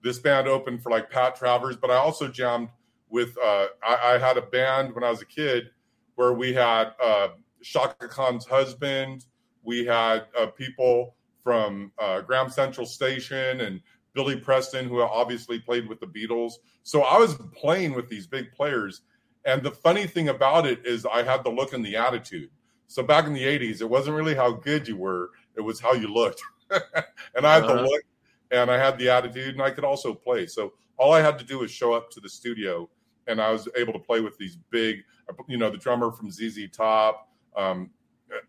this 0.07 0.19
band 0.19 0.47
opened 0.47 0.81
for 0.81 0.89
like 0.89 1.09
Pat 1.09 1.35
Travers, 1.35 1.75
but 1.75 1.91
I 1.91 1.95
also 1.95 2.27
jammed 2.27 2.69
with. 3.09 3.37
Uh, 3.37 3.67
I, 3.83 4.13
I 4.13 4.17
had 4.17 4.37
a 4.37 4.41
band 4.41 4.95
when 4.95 5.03
I 5.03 5.09
was 5.09 5.21
a 5.21 5.25
kid 5.25 5.69
where 6.15 6.33
we 6.33 6.53
had 6.53 6.93
uh, 7.03 7.29
Chaka 7.61 8.07
Khan's 8.07 8.45
husband, 8.45 9.25
we 9.63 9.85
had 9.85 10.25
uh, 10.39 10.47
people 10.47 11.15
from 11.43 11.91
uh, 11.99 12.21
Graham 12.21 12.49
Central 12.49 12.85
Station 12.85 13.61
and 13.61 13.81
Billy 14.13 14.37
Preston, 14.37 14.87
who 14.87 15.01
obviously 15.01 15.59
played 15.59 15.87
with 15.87 15.99
the 15.99 16.07
Beatles. 16.07 16.53
So 16.83 17.03
I 17.03 17.17
was 17.17 17.35
playing 17.53 17.93
with 17.93 18.09
these 18.09 18.25
big 18.25 18.51
players. 18.51 19.01
And 19.45 19.61
the 19.61 19.71
funny 19.71 20.07
thing 20.07 20.29
about 20.29 20.65
it 20.65 20.85
is, 20.85 21.05
I 21.05 21.23
had 21.23 21.43
the 21.43 21.49
look 21.49 21.73
and 21.73 21.85
the 21.85 21.95
attitude. 21.95 22.49
So 22.87 23.03
back 23.03 23.27
in 23.27 23.33
the 23.33 23.43
80s, 23.43 23.81
it 23.81 23.89
wasn't 23.89 24.15
really 24.15 24.35
how 24.35 24.51
good 24.51 24.87
you 24.87 24.97
were, 24.97 25.31
it 25.55 25.61
was 25.61 25.79
how 25.79 25.93
you 25.93 26.07
looked. 26.07 26.41
and 26.71 27.45
I 27.45 27.55
had 27.55 27.63
uh-huh. 27.63 27.75
the 27.75 27.81
look 27.83 28.01
and 28.51 28.71
I 28.71 28.77
had 28.77 28.97
the 28.97 29.09
attitude, 29.09 29.53
and 29.53 29.61
I 29.61 29.71
could 29.71 29.83
also 29.83 30.13
play. 30.13 30.47
So 30.47 30.73
all 30.97 31.13
I 31.13 31.21
had 31.21 31.37
to 31.39 31.45
do 31.45 31.59
was 31.59 31.71
show 31.71 31.93
up 31.93 32.09
to 32.11 32.19
the 32.19 32.29
studio, 32.29 32.89
and 33.27 33.41
I 33.41 33.51
was 33.51 33.67
able 33.75 33.93
to 33.93 33.99
play 33.99 34.21
with 34.21 34.37
these 34.37 34.57
big, 34.69 35.03
you 35.47 35.57
know, 35.57 35.69
the 35.69 35.77
drummer 35.77 36.11
from 36.11 36.31
ZZ 36.31 36.69
Top, 36.71 37.29
um, 37.55 37.89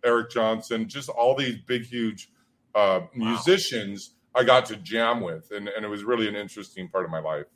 Eric 0.05 0.31
Johnson, 0.31 0.89
just 0.89 1.09
all 1.09 1.35
these 1.35 1.57
big, 1.67 1.85
huge 1.85 2.31
uh, 2.75 3.01
musicians. 3.15 4.15
I 4.35 4.45
got 4.45 4.67
to 4.67 4.77
jam 4.77 5.21
with, 5.21 5.51
and, 5.51 5.69
and 5.69 5.85
it 5.85 5.89
was 5.89 6.05
really 6.05 6.29
an 6.29 6.37
interesting 6.37 6.89
part 6.89 7.05
of 7.05 7.11
my 7.11 7.21
life. 7.21 7.47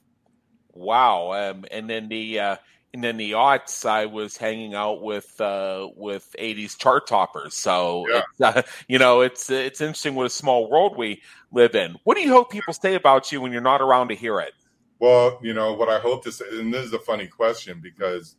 Wow! 0.72 1.32
Um, 1.32 1.64
and 1.70 1.88
then 1.88 2.08
the 2.08 2.40
uh, 2.40 2.56
and 2.94 3.02
then 3.02 3.16
the 3.16 3.32
aughts, 3.32 3.86
I 3.86 4.06
was 4.06 4.36
hanging 4.36 4.74
out 4.74 5.02
with 5.02 5.40
uh, 5.40 5.88
with 5.96 6.34
'80s 6.38 6.76
chart 6.78 7.06
toppers. 7.06 7.54
So 7.54 8.06
yeah. 8.08 8.22
it's, 8.30 8.40
uh, 8.40 8.62
you 8.88 8.98
know, 8.98 9.20
it's 9.22 9.50
it's 9.50 9.80
interesting 9.80 10.14
what 10.14 10.26
a 10.26 10.30
small 10.30 10.70
world 10.70 10.96
we 10.96 11.22
live 11.50 11.74
in. 11.74 11.96
What 12.04 12.16
do 12.16 12.22
you 12.22 12.30
hope 12.30 12.50
people 12.50 12.74
say 12.74 12.94
about 12.94 13.32
you 13.32 13.40
when 13.40 13.52
you're 13.52 13.60
not 13.60 13.80
around 13.80 14.08
to 14.08 14.14
hear 14.14 14.40
it? 14.40 14.52
Well, 14.98 15.40
you 15.42 15.54
know 15.54 15.72
what 15.72 15.88
I 15.88 15.98
hope 15.98 16.22
to 16.24 16.32
say, 16.32 16.44
and 16.52 16.72
this 16.72 16.84
is 16.84 16.92
a 16.92 16.98
funny 16.98 17.26
question 17.26 17.80
because 17.82 18.36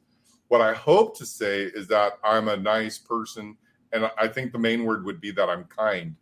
what 0.48 0.62
I 0.62 0.74
hope 0.74 1.17
to 1.17 1.25
say 1.25 1.63
is 1.63 1.88
that 1.88 2.13
I'm 2.24 2.48
a 2.48 2.55
nice 2.55 3.00
person. 3.00 3.57
And 3.91 4.10
I 4.17 4.27
think 4.27 4.51
the 4.51 4.60
main 4.60 4.86
word 4.86 5.03
would 5.05 5.19
be 5.19 5.31
that 5.31 5.50
I'm 5.50 5.63
kind 5.65 6.15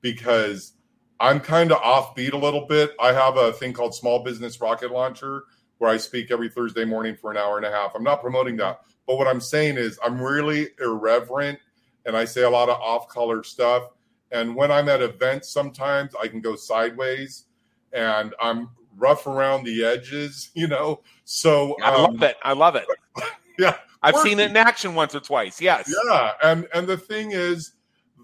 because 0.00 0.74
I'm 1.20 1.40
kind 1.40 1.72
of 1.72 1.78
offbeat 1.78 2.32
a 2.32 2.36
little 2.38 2.66
bit. 2.66 2.92
I 3.00 3.12
have 3.12 3.36
a 3.36 3.52
thing 3.52 3.72
called 3.72 3.94
Small 3.94 4.22
Business 4.22 4.60
Rocket 4.60 4.92
Launcher 4.92 5.44
where 5.78 5.90
I 5.90 5.96
speak 5.96 6.30
every 6.30 6.48
Thursday 6.48 6.84
morning 6.84 7.16
for 7.16 7.30
an 7.30 7.36
hour 7.36 7.56
and 7.56 7.66
a 7.66 7.70
half. 7.70 7.92
I'm 7.94 8.04
not 8.04 8.20
promoting 8.20 8.56
that. 8.56 8.80
But 9.06 9.16
what 9.16 9.26
I'm 9.26 9.40
saying 9.40 9.78
is 9.78 9.98
I'm 10.04 10.20
really 10.20 10.68
irreverent 10.80 11.58
and 12.04 12.16
I 12.16 12.24
say 12.24 12.42
a 12.42 12.50
lot 12.50 12.68
of 12.68 12.80
off 12.80 13.08
color 13.08 13.42
stuff. 13.42 13.84
And 14.30 14.54
when 14.54 14.70
I'm 14.70 14.88
at 14.88 15.00
events, 15.00 15.50
sometimes 15.50 16.14
I 16.20 16.28
can 16.28 16.40
go 16.40 16.56
sideways 16.56 17.44
and 17.92 18.34
I'm 18.40 18.70
rough 18.96 19.26
around 19.26 19.64
the 19.64 19.84
edges, 19.84 20.50
you 20.54 20.66
know. 20.66 21.00
So 21.24 21.76
I 21.82 21.94
um, 21.94 22.02
love 22.02 22.22
it. 22.22 22.36
I 22.42 22.52
love 22.52 22.76
it. 22.76 22.86
yeah, 23.58 23.76
I've 24.02 24.16
seen 24.16 24.38
it 24.40 24.50
in 24.50 24.56
action 24.56 24.94
once 24.94 25.14
or 25.14 25.20
twice. 25.20 25.60
Yes. 25.60 25.92
Yeah, 26.04 26.32
and 26.42 26.68
and 26.74 26.86
the 26.86 26.96
thing 26.96 27.30
is 27.32 27.72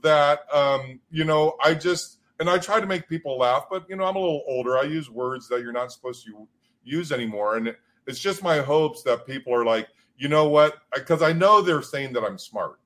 that 0.02 0.40
um, 0.52 1.00
you 1.11 1.25
know 1.25 1.56
I 1.62 1.75
just 1.75 2.18
and 2.40 2.50
I 2.50 2.58
try 2.58 2.80
to 2.80 2.87
make 2.87 3.08
people 3.08 3.38
laugh, 3.38 3.66
but 3.70 3.88
you 3.88 3.96
know 3.96 4.04
I'm 4.04 4.16
a 4.16 4.20
little 4.20 4.42
older. 4.46 4.78
I 4.78 4.82
use 4.82 5.11
words 5.11 5.49
that 5.49 5.61
you're 5.61 5.73
not 5.73 5.92
supposed 5.92 6.25
to 6.26 6.49
use 6.85 7.12
anymore, 7.12 7.57
and 7.57 7.75
it's 8.07 8.21
just 8.21 8.43
my 8.43 8.59
hopes 8.59 9.03
that 9.03 9.26
people 9.26 9.55
are 9.55 9.64
like, 9.64 9.88
you 10.17 10.29
know 10.29 10.49
what? 10.49 10.79
Because 10.95 11.23
I 11.23 11.33
know 11.33 11.61
they're 11.61 11.83
saying 11.83 12.12
that 12.12 12.25
I'm 12.25 12.38
smart, 12.38 12.79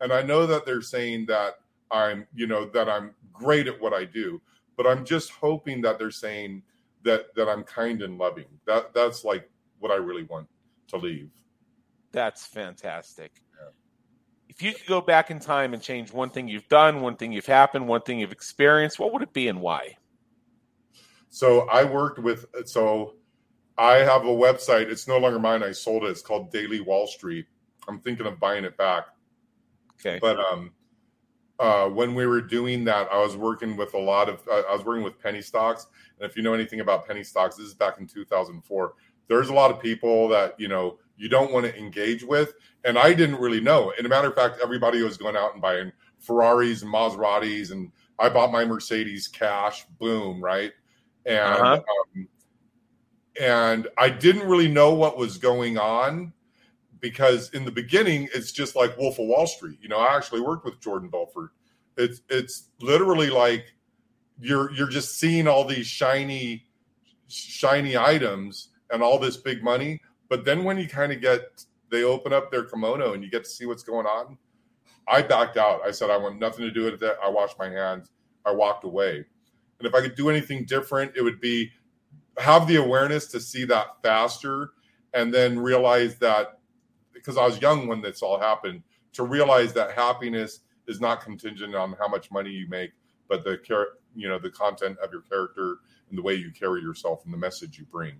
and 0.00 0.12
I 0.12 0.22
know 0.22 0.46
that 0.46 0.66
they're 0.66 0.82
saying 0.82 1.26
that 1.26 1.60
I'm 1.90 2.26
you 2.34 2.46
know 2.46 2.66
that 2.70 2.88
I'm 2.88 3.14
great 3.32 3.66
at 3.66 3.80
what 3.80 3.92
I 3.92 4.04
do, 4.04 4.40
but 4.76 4.86
I'm 4.86 5.04
just 5.04 5.30
hoping 5.30 5.80
that 5.82 5.98
they're 5.98 6.10
saying 6.10 6.62
that 7.04 7.34
that 7.36 7.48
I'm 7.48 7.62
kind 7.62 8.02
and 8.02 8.18
loving. 8.18 8.46
That 8.66 8.94
that's 8.94 9.24
like 9.24 9.48
what 9.78 9.92
I 9.92 9.96
really 9.96 10.24
want 10.24 10.48
to 10.88 10.96
leave. 10.96 11.30
That's 12.12 12.46
fantastic. 12.46 13.42
Yeah. 13.58 13.68
If 14.48 14.62
you 14.62 14.74
could 14.74 14.86
go 14.86 15.00
back 15.00 15.30
in 15.30 15.38
time 15.38 15.72
and 15.72 15.82
change 15.82 16.12
one 16.12 16.30
thing 16.30 16.48
you've 16.48 16.68
done, 16.68 17.00
one 17.00 17.16
thing 17.16 17.32
you've 17.32 17.46
happened, 17.46 17.88
one 17.88 18.02
thing 18.02 18.18
you've 18.20 18.32
experienced, 18.32 18.98
what 18.98 19.12
would 19.12 19.22
it 19.22 19.32
be 19.32 19.48
and 19.48 19.60
why? 19.60 19.96
So 21.30 21.66
I 21.70 21.84
worked 21.84 22.18
with 22.18 22.44
so 22.66 23.14
I 23.78 23.96
have 23.96 24.24
a 24.24 24.28
website. 24.28 24.90
It's 24.90 25.08
no 25.08 25.18
longer 25.18 25.38
mine. 25.38 25.62
I 25.62 25.72
sold 25.72 26.04
it. 26.04 26.10
It's 26.10 26.22
called 26.22 26.52
Daily 26.52 26.80
Wall 26.80 27.06
Street. 27.06 27.46
I'm 27.88 28.00
thinking 28.00 28.26
of 28.26 28.38
buying 28.38 28.64
it 28.64 28.76
back. 28.76 29.04
Okay. 30.00 30.18
But 30.20 30.38
um 30.38 30.72
uh, 31.62 31.88
when 31.88 32.12
we 32.14 32.26
were 32.26 32.40
doing 32.40 32.84
that, 32.84 33.08
I 33.12 33.18
was 33.22 33.36
working 33.36 33.76
with 33.76 33.94
a 33.94 33.98
lot 33.98 34.28
of, 34.28 34.40
uh, 34.50 34.62
I 34.68 34.74
was 34.74 34.84
working 34.84 35.04
with 35.04 35.16
penny 35.20 35.40
stocks. 35.40 35.86
And 36.18 36.28
if 36.28 36.36
you 36.36 36.42
know 36.42 36.54
anything 36.54 36.80
about 36.80 37.06
penny 37.06 37.22
stocks, 37.22 37.54
this 37.54 37.68
is 37.68 37.74
back 37.74 38.00
in 38.00 38.06
2004. 38.08 38.94
There's 39.28 39.48
a 39.48 39.54
lot 39.54 39.70
of 39.70 39.78
people 39.78 40.26
that, 40.28 40.58
you 40.58 40.66
know, 40.66 40.98
you 41.16 41.28
don't 41.28 41.52
want 41.52 41.64
to 41.66 41.78
engage 41.78 42.24
with. 42.24 42.54
And 42.84 42.98
I 42.98 43.14
didn't 43.14 43.36
really 43.36 43.60
know. 43.60 43.92
And 43.96 44.04
a 44.04 44.08
matter 44.08 44.26
of 44.26 44.34
fact, 44.34 44.58
everybody 44.60 45.02
was 45.02 45.16
going 45.16 45.36
out 45.36 45.52
and 45.52 45.62
buying 45.62 45.92
Ferraris 46.18 46.82
and 46.82 46.92
Maseratis. 46.92 47.70
And 47.70 47.92
I 48.18 48.28
bought 48.28 48.50
my 48.50 48.64
Mercedes 48.64 49.28
cash, 49.28 49.86
boom, 50.00 50.42
right? 50.42 50.72
And, 51.26 51.38
uh-huh. 51.38 51.80
um, 52.16 52.28
and 53.40 53.88
I 53.98 54.10
didn't 54.10 54.48
really 54.48 54.68
know 54.68 54.94
what 54.94 55.16
was 55.16 55.38
going 55.38 55.78
on 55.78 56.32
because 57.00 57.50
in 57.50 57.64
the 57.64 57.70
beginning 57.70 58.28
it's 58.34 58.52
just 58.52 58.76
like 58.76 58.96
Wolf 58.96 59.18
of 59.18 59.26
Wall 59.26 59.46
Street. 59.46 59.78
You 59.82 59.88
know, 59.88 59.98
I 59.98 60.16
actually 60.16 60.40
worked 60.40 60.64
with 60.64 60.80
Jordan 60.80 61.08
Belfort. 61.08 61.50
It's 61.96 62.22
it's 62.28 62.68
literally 62.80 63.30
like 63.30 63.64
you're 64.40 64.72
you're 64.72 64.88
just 64.88 65.18
seeing 65.18 65.46
all 65.46 65.64
these 65.64 65.86
shiny 65.86 66.66
shiny 67.28 67.96
items 67.96 68.68
and 68.90 69.02
all 69.02 69.18
this 69.18 69.36
big 69.36 69.62
money, 69.62 70.00
but 70.28 70.44
then 70.44 70.64
when 70.64 70.78
you 70.78 70.88
kind 70.88 71.12
of 71.12 71.20
get 71.20 71.64
they 71.90 72.04
open 72.04 72.32
up 72.32 72.50
their 72.50 72.64
kimono 72.64 73.12
and 73.12 73.22
you 73.22 73.30
get 73.30 73.44
to 73.44 73.50
see 73.50 73.66
what's 73.66 73.82
going 73.82 74.06
on, 74.06 74.38
I 75.06 75.22
backed 75.22 75.56
out. 75.56 75.80
I 75.86 75.90
said 75.90 76.10
I 76.10 76.16
want 76.16 76.38
nothing 76.38 76.64
to 76.64 76.70
do 76.70 76.84
with 76.84 77.00
that. 77.00 77.16
I 77.22 77.28
washed 77.28 77.58
my 77.58 77.68
hands. 77.68 78.10
I 78.44 78.52
walked 78.52 78.84
away. 78.84 79.24
And 79.78 79.88
if 79.88 79.94
I 79.94 80.00
could 80.00 80.14
do 80.14 80.30
anything 80.30 80.64
different, 80.64 81.12
it 81.16 81.22
would 81.22 81.40
be 81.40 81.70
have 82.38 82.66
the 82.66 82.76
awareness 82.76 83.26
to 83.28 83.40
see 83.40 83.64
that 83.66 84.02
faster 84.02 84.72
and 85.14 85.32
then 85.32 85.58
realize 85.58 86.16
that 86.18 86.58
because 87.12 87.36
I 87.36 87.44
was 87.44 87.60
young 87.60 87.86
when 87.86 88.00
this 88.00 88.22
all 88.22 88.38
happened, 88.38 88.82
to 89.12 89.22
realize 89.22 89.72
that 89.74 89.92
happiness 89.92 90.60
is 90.88 91.00
not 91.00 91.22
contingent 91.22 91.74
on 91.74 91.94
how 91.98 92.08
much 92.08 92.30
money 92.30 92.50
you 92.50 92.68
make, 92.68 92.90
but 93.28 93.44
the 93.44 93.58
care, 93.58 93.88
you 94.14 94.28
know, 94.28 94.38
the 94.38 94.50
content 94.50 94.98
of 94.98 95.12
your 95.12 95.22
character 95.22 95.76
and 96.08 96.18
the 96.18 96.22
way 96.22 96.34
you 96.34 96.50
carry 96.50 96.80
yourself 96.80 97.24
and 97.24 97.32
the 97.32 97.38
message 97.38 97.78
you 97.78 97.84
bring. 97.84 98.14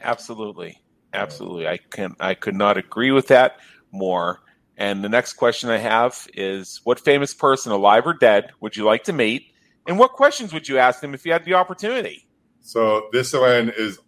Absolutely, 0.00 0.80
absolutely. 1.12 1.66
I 1.66 1.76
can 1.76 2.14
I 2.20 2.34
could 2.34 2.54
not 2.54 2.76
agree 2.76 3.10
with 3.10 3.28
that 3.28 3.58
more. 3.90 4.40
And 4.76 5.02
the 5.02 5.08
next 5.08 5.32
question 5.32 5.70
I 5.70 5.78
have 5.78 6.28
is, 6.34 6.80
what 6.84 7.00
famous 7.00 7.34
person, 7.34 7.72
alive 7.72 8.06
or 8.06 8.14
dead, 8.14 8.52
would 8.60 8.76
you 8.76 8.84
like 8.84 9.04
to 9.04 9.12
meet? 9.12 9.52
And 9.88 9.98
what 9.98 10.12
questions 10.12 10.52
would 10.52 10.68
you 10.68 10.78
ask 10.78 11.00
them 11.00 11.14
if 11.14 11.26
you 11.26 11.32
had 11.32 11.44
the 11.44 11.54
opportunity? 11.54 12.27
So 12.68 13.08
this 13.12 13.32
one 13.32 13.72
is 13.78 13.98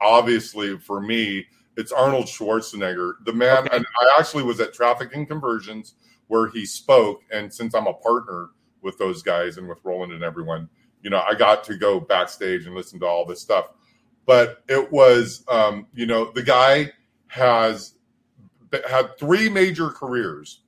obviously 0.00 0.76
for 0.78 1.00
me 1.00 1.46
it's 1.76 1.92
Arnold 1.92 2.26
Schwarzenegger, 2.26 3.12
the 3.24 3.32
man. 3.32 3.58
Okay. 3.58 3.76
And 3.76 3.86
I 4.00 4.18
actually 4.18 4.42
was 4.42 4.58
at 4.58 4.74
Traffic 4.74 5.14
and 5.14 5.28
Conversions 5.28 5.94
where 6.26 6.48
he 6.48 6.66
spoke. 6.66 7.22
And 7.30 7.54
since 7.54 7.72
I'm 7.74 7.86
a 7.86 7.94
partner 7.94 8.48
with 8.82 8.98
those 8.98 9.22
guys 9.22 9.58
and 9.58 9.68
with 9.68 9.78
Roland 9.84 10.12
and 10.12 10.24
everyone, 10.24 10.68
you 11.02 11.10
know, 11.10 11.22
I 11.24 11.34
got 11.34 11.62
to 11.64 11.76
go 11.76 12.00
backstage 12.00 12.66
and 12.66 12.74
listen 12.74 12.98
to 12.98 13.06
all 13.06 13.24
this 13.24 13.40
stuff. 13.40 13.66
but 14.28 14.62
it 14.68 14.92
was 14.92 15.42
um, 15.48 15.86
you 15.94 16.04
know 16.06 16.30
the 16.32 16.42
guy 16.42 16.92
has 17.28 17.94
had 18.88 19.18
three 19.18 19.48
major 19.48 19.88
careers 19.88 20.60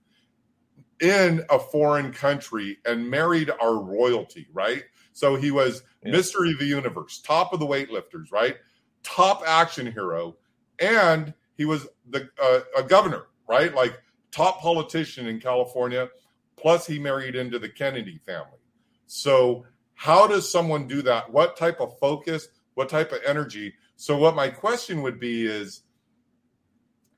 in 1.00 1.45
a 1.50 1.59
foreign 1.59 2.12
country 2.12 2.78
and 2.87 3.09
married 3.09 3.50
our 3.62 3.78
royalty, 3.78 4.47
right? 4.52 4.85
So 5.12 5.37
he 5.37 5.50
was 5.50 5.83
yeah. 6.05 6.12
mystery 6.12 6.52
of 6.52 6.59
the 6.59 6.67
universe, 6.67 7.21
top 7.21 7.52
of 7.52 7.61
the 7.61 7.67
weightlifters, 7.67 8.33
right? 8.33 8.57
Top 9.02 9.43
action 9.47 9.90
hero, 9.90 10.37
and 10.79 11.35
he 11.57 11.64
was 11.64 11.87
the 12.09 12.29
uh, 12.43 12.61
a 12.76 12.83
governor, 12.83 13.26
right? 13.49 13.75
Like 13.75 14.00
top 14.31 14.61
politician 14.61 15.26
in 15.26 15.40
California. 15.40 16.09
Plus, 16.57 16.87
he 16.87 16.99
married 16.99 17.35
into 17.35 17.59
the 17.59 17.69
Kennedy 17.69 18.21
family. 18.26 18.59
So, 19.07 19.64
how 19.95 20.26
does 20.26 20.50
someone 20.50 20.87
do 20.87 21.02
that? 21.02 21.33
What 21.33 21.57
type 21.57 21.81
of 21.81 21.99
focus? 21.99 22.49
What 22.75 22.88
type 22.88 23.12
of 23.12 23.21
energy? 23.26 23.75
So, 23.97 24.17
what 24.17 24.35
my 24.35 24.49
question 24.49 25.02
would 25.02 25.19
be 25.19 25.47
is, 25.47 25.83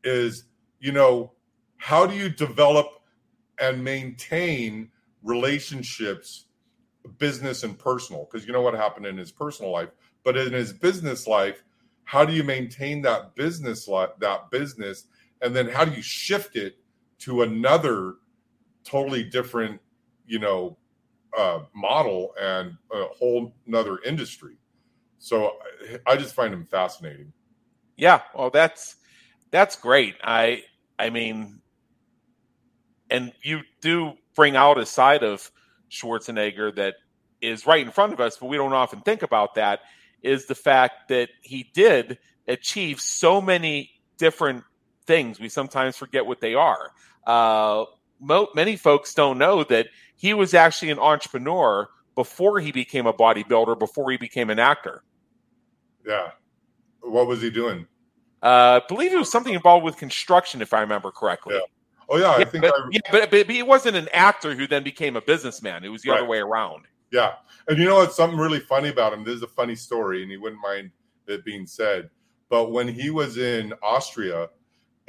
is 0.04 0.44
you 0.80 0.92
know, 0.92 1.32
how 1.76 2.06
do 2.06 2.14
you 2.16 2.28
develop 2.28 2.86
and 3.60 3.82
maintain 3.82 4.90
relationships, 5.22 6.46
business 7.18 7.62
and 7.62 7.78
personal? 7.78 8.28
Because 8.30 8.46
you 8.46 8.52
know 8.52 8.62
what 8.62 8.74
happened 8.74 9.06
in 9.06 9.16
his 9.16 9.32
personal 9.32 9.70
life, 9.70 9.90
but 10.24 10.36
in 10.36 10.52
his 10.52 10.72
business 10.72 11.26
life, 11.26 11.62
how 12.04 12.24
do 12.24 12.32
you 12.32 12.44
maintain 12.44 13.02
that 13.02 13.34
business 13.34 13.88
life, 13.88 14.10
that 14.20 14.50
business, 14.50 15.06
and 15.40 15.54
then 15.54 15.68
how 15.68 15.84
do 15.84 15.92
you 15.92 16.02
shift 16.02 16.56
it 16.56 16.76
to 17.20 17.42
another 17.42 18.14
totally 18.84 19.22
different, 19.24 19.80
you 20.26 20.38
know, 20.38 20.76
uh, 21.36 21.60
model 21.74 22.34
and 22.40 22.76
a 22.92 23.04
whole 23.18 23.54
another 23.66 23.98
industry? 24.04 24.56
So 25.18 25.52
I 26.06 26.16
just 26.16 26.34
find 26.34 26.52
him 26.52 26.66
fascinating. 26.66 27.32
Yeah, 27.96 28.22
well, 28.34 28.50
that's 28.50 28.96
that's 29.50 29.76
great. 29.76 30.16
I 30.22 30.62
I 30.98 31.10
mean, 31.10 31.60
and 33.10 33.32
you 33.42 33.60
do 33.80 34.14
bring 34.34 34.56
out 34.56 34.78
a 34.78 34.86
side 34.86 35.22
of 35.22 35.50
Schwarzenegger 35.92 36.74
that 36.76 36.94
is 37.40 37.66
right 37.66 37.84
in 37.84 37.92
front 37.92 38.12
of 38.12 38.20
us, 38.20 38.36
but 38.36 38.46
we 38.46 38.56
don't 38.56 38.72
often 38.72 39.00
think 39.00 39.22
about 39.22 39.54
that. 39.54 39.80
Is 40.22 40.46
the 40.46 40.54
fact 40.54 41.08
that 41.08 41.30
he 41.42 41.70
did 41.74 42.18
achieve 42.46 43.00
so 43.00 43.40
many 43.40 43.90
different 44.18 44.64
things. 45.06 45.40
We 45.40 45.48
sometimes 45.48 45.96
forget 45.96 46.26
what 46.26 46.40
they 46.40 46.54
are. 46.54 46.92
Uh, 47.26 47.84
mo- 48.20 48.48
many 48.54 48.76
folks 48.76 49.14
don't 49.14 49.38
know 49.38 49.64
that 49.64 49.88
he 50.16 50.34
was 50.34 50.54
actually 50.54 50.90
an 50.90 50.98
entrepreneur 50.98 51.88
before 52.14 52.60
he 52.60 52.72
became 52.72 53.06
a 53.06 53.12
bodybuilder, 53.12 53.78
before 53.78 54.10
he 54.10 54.16
became 54.16 54.50
an 54.50 54.58
actor. 54.58 55.02
Yeah. 56.06 56.30
What 57.00 57.26
was 57.26 57.42
he 57.42 57.50
doing? 57.50 57.86
Uh, 58.42 58.80
I 58.82 58.86
believe 58.88 59.12
it 59.12 59.16
was 59.16 59.30
something 59.30 59.54
involved 59.54 59.84
with 59.84 59.96
construction, 59.96 60.62
if 60.62 60.72
I 60.72 60.80
remember 60.80 61.10
correctly. 61.10 61.54
Yeah. 61.54 61.60
Oh 62.08 62.18
yeah, 62.18 62.30
I 62.30 62.38
yeah, 62.38 62.44
think. 62.44 62.62
But, 62.62 62.74
I... 62.74 62.88
yeah, 62.90 63.00
but, 63.10 63.30
but, 63.30 63.50
he 63.50 63.62
wasn't 63.62 63.96
an 63.96 64.08
actor 64.12 64.54
who 64.54 64.66
then 64.66 64.82
became 64.82 65.16
a 65.16 65.20
businessman. 65.20 65.84
It 65.84 65.88
was 65.88 66.02
the 66.02 66.10
right. 66.10 66.20
other 66.20 66.28
way 66.28 66.38
around. 66.38 66.84
Yeah, 67.10 67.34
and 67.68 67.78
you 67.78 67.84
know 67.84 67.96
what's 67.96 68.16
something 68.16 68.38
really 68.38 68.60
funny 68.60 68.88
about 68.88 69.12
him? 69.12 69.24
This 69.24 69.36
is 69.36 69.42
a 69.42 69.48
funny 69.48 69.74
story, 69.74 70.22
and 70.22 70.30
he 70.30 70.36
wouldn't 70.36 70.62
mind 70.62 70.90
it 71.26 71.44
being 71.44 71.66
said. 71.66 72.10
But 72.48 72.70
when 72.70 72.88
he 72.88 73.10
was 73.10 73.38
in 73.38 73.72
Austria, 73.82 74.48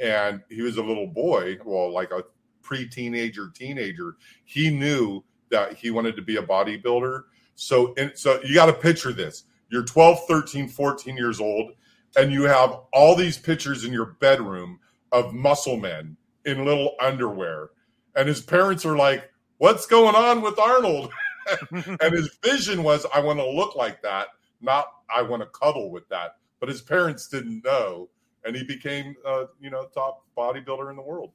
and 0.00 0.42
he 0.48 0.62
was 0.62 0.76
a 0.76 0.82
little 0.82 1.06
boy, 1.06 1.58
well, 1.64 1.92
like 1.92 2.10
a 2.10 2.24
pre-teenager, 2.62 3.50
teenager, 3.54 4.16
he 4.44 4.70
knew 4.70 5.22
that 5.50 5.74
he 5.74 5.90
wanted 5.90 6.16
to 6.16 6.22
be 6.22 6.36
a 6.36 6.42
bodybuilder. 6.42 7.24
So, 7.54 7.94
and 7.96 8.12
so 8.14 8.40
you 8.42 8.54
got 8.54 8.66
to 8.66 8.72
picture 8.72 9.12
this: 9.12 9.44
you're 9.70 9.84
12, 9.84 10.26
13, 10.26 10.68
14 10.68 11.16
years 11.16 11.40
old 11.40 11.72
and 12.16 12.32
you 12.32 12.42
have 12.44 12.78
all 12.92 13.14
these 13.16 13.38
pictures 13.38 13.84
in 13.84 13.92
your 13.92 14.16
bedroom 14.20 14.78
of 15.12 15.34
muscle 15.34 15.76
men 15.76 16.16
in 16.44 16.64
little 16.64 16.94
underwear. 17.00 17.70
And 18.16 18.28
his 18.28 18.40
parents 18.40 18.84
are 18.84 18.96
like, 18.96 19.30
What's 19.58 19.86
going 19.86 20.14
on 20.14 20.42
with 20.42 20.58
Arnold? 20.58 21.12
and 21.70 22.12
his 22.12 22.36
vision 22.42 22.82
was, 22.82 23.06
I 23.14 23.20
want 23.20 23.38
to 23.38 23.48
look 23.48 23.76
like 23.76 24.02
that, 24.02 24.28
not 24.60 24.86
I 25.14 25.22
want 25.22 25.42
to 25.42 25.46
cuddle 25.46 25.90
with 25.90 26.08
that. 26.08 26.36
But 26.60 26.68
his 26.68 26.82
parents 26.82 27.28
didn't 27.28 27.64
know. 27.64 28.08
And 28.44 28.54
he 28.54 28.64
became, 28.64 29.14
uh, 29.26 29.44
you 29.60 29.70
know, 29.70 29.86
top 29.94 30.24
bodybuilder 30.36 30.90
in 30.90 30.96
the 30.96 31.02
world. 31.02 31.32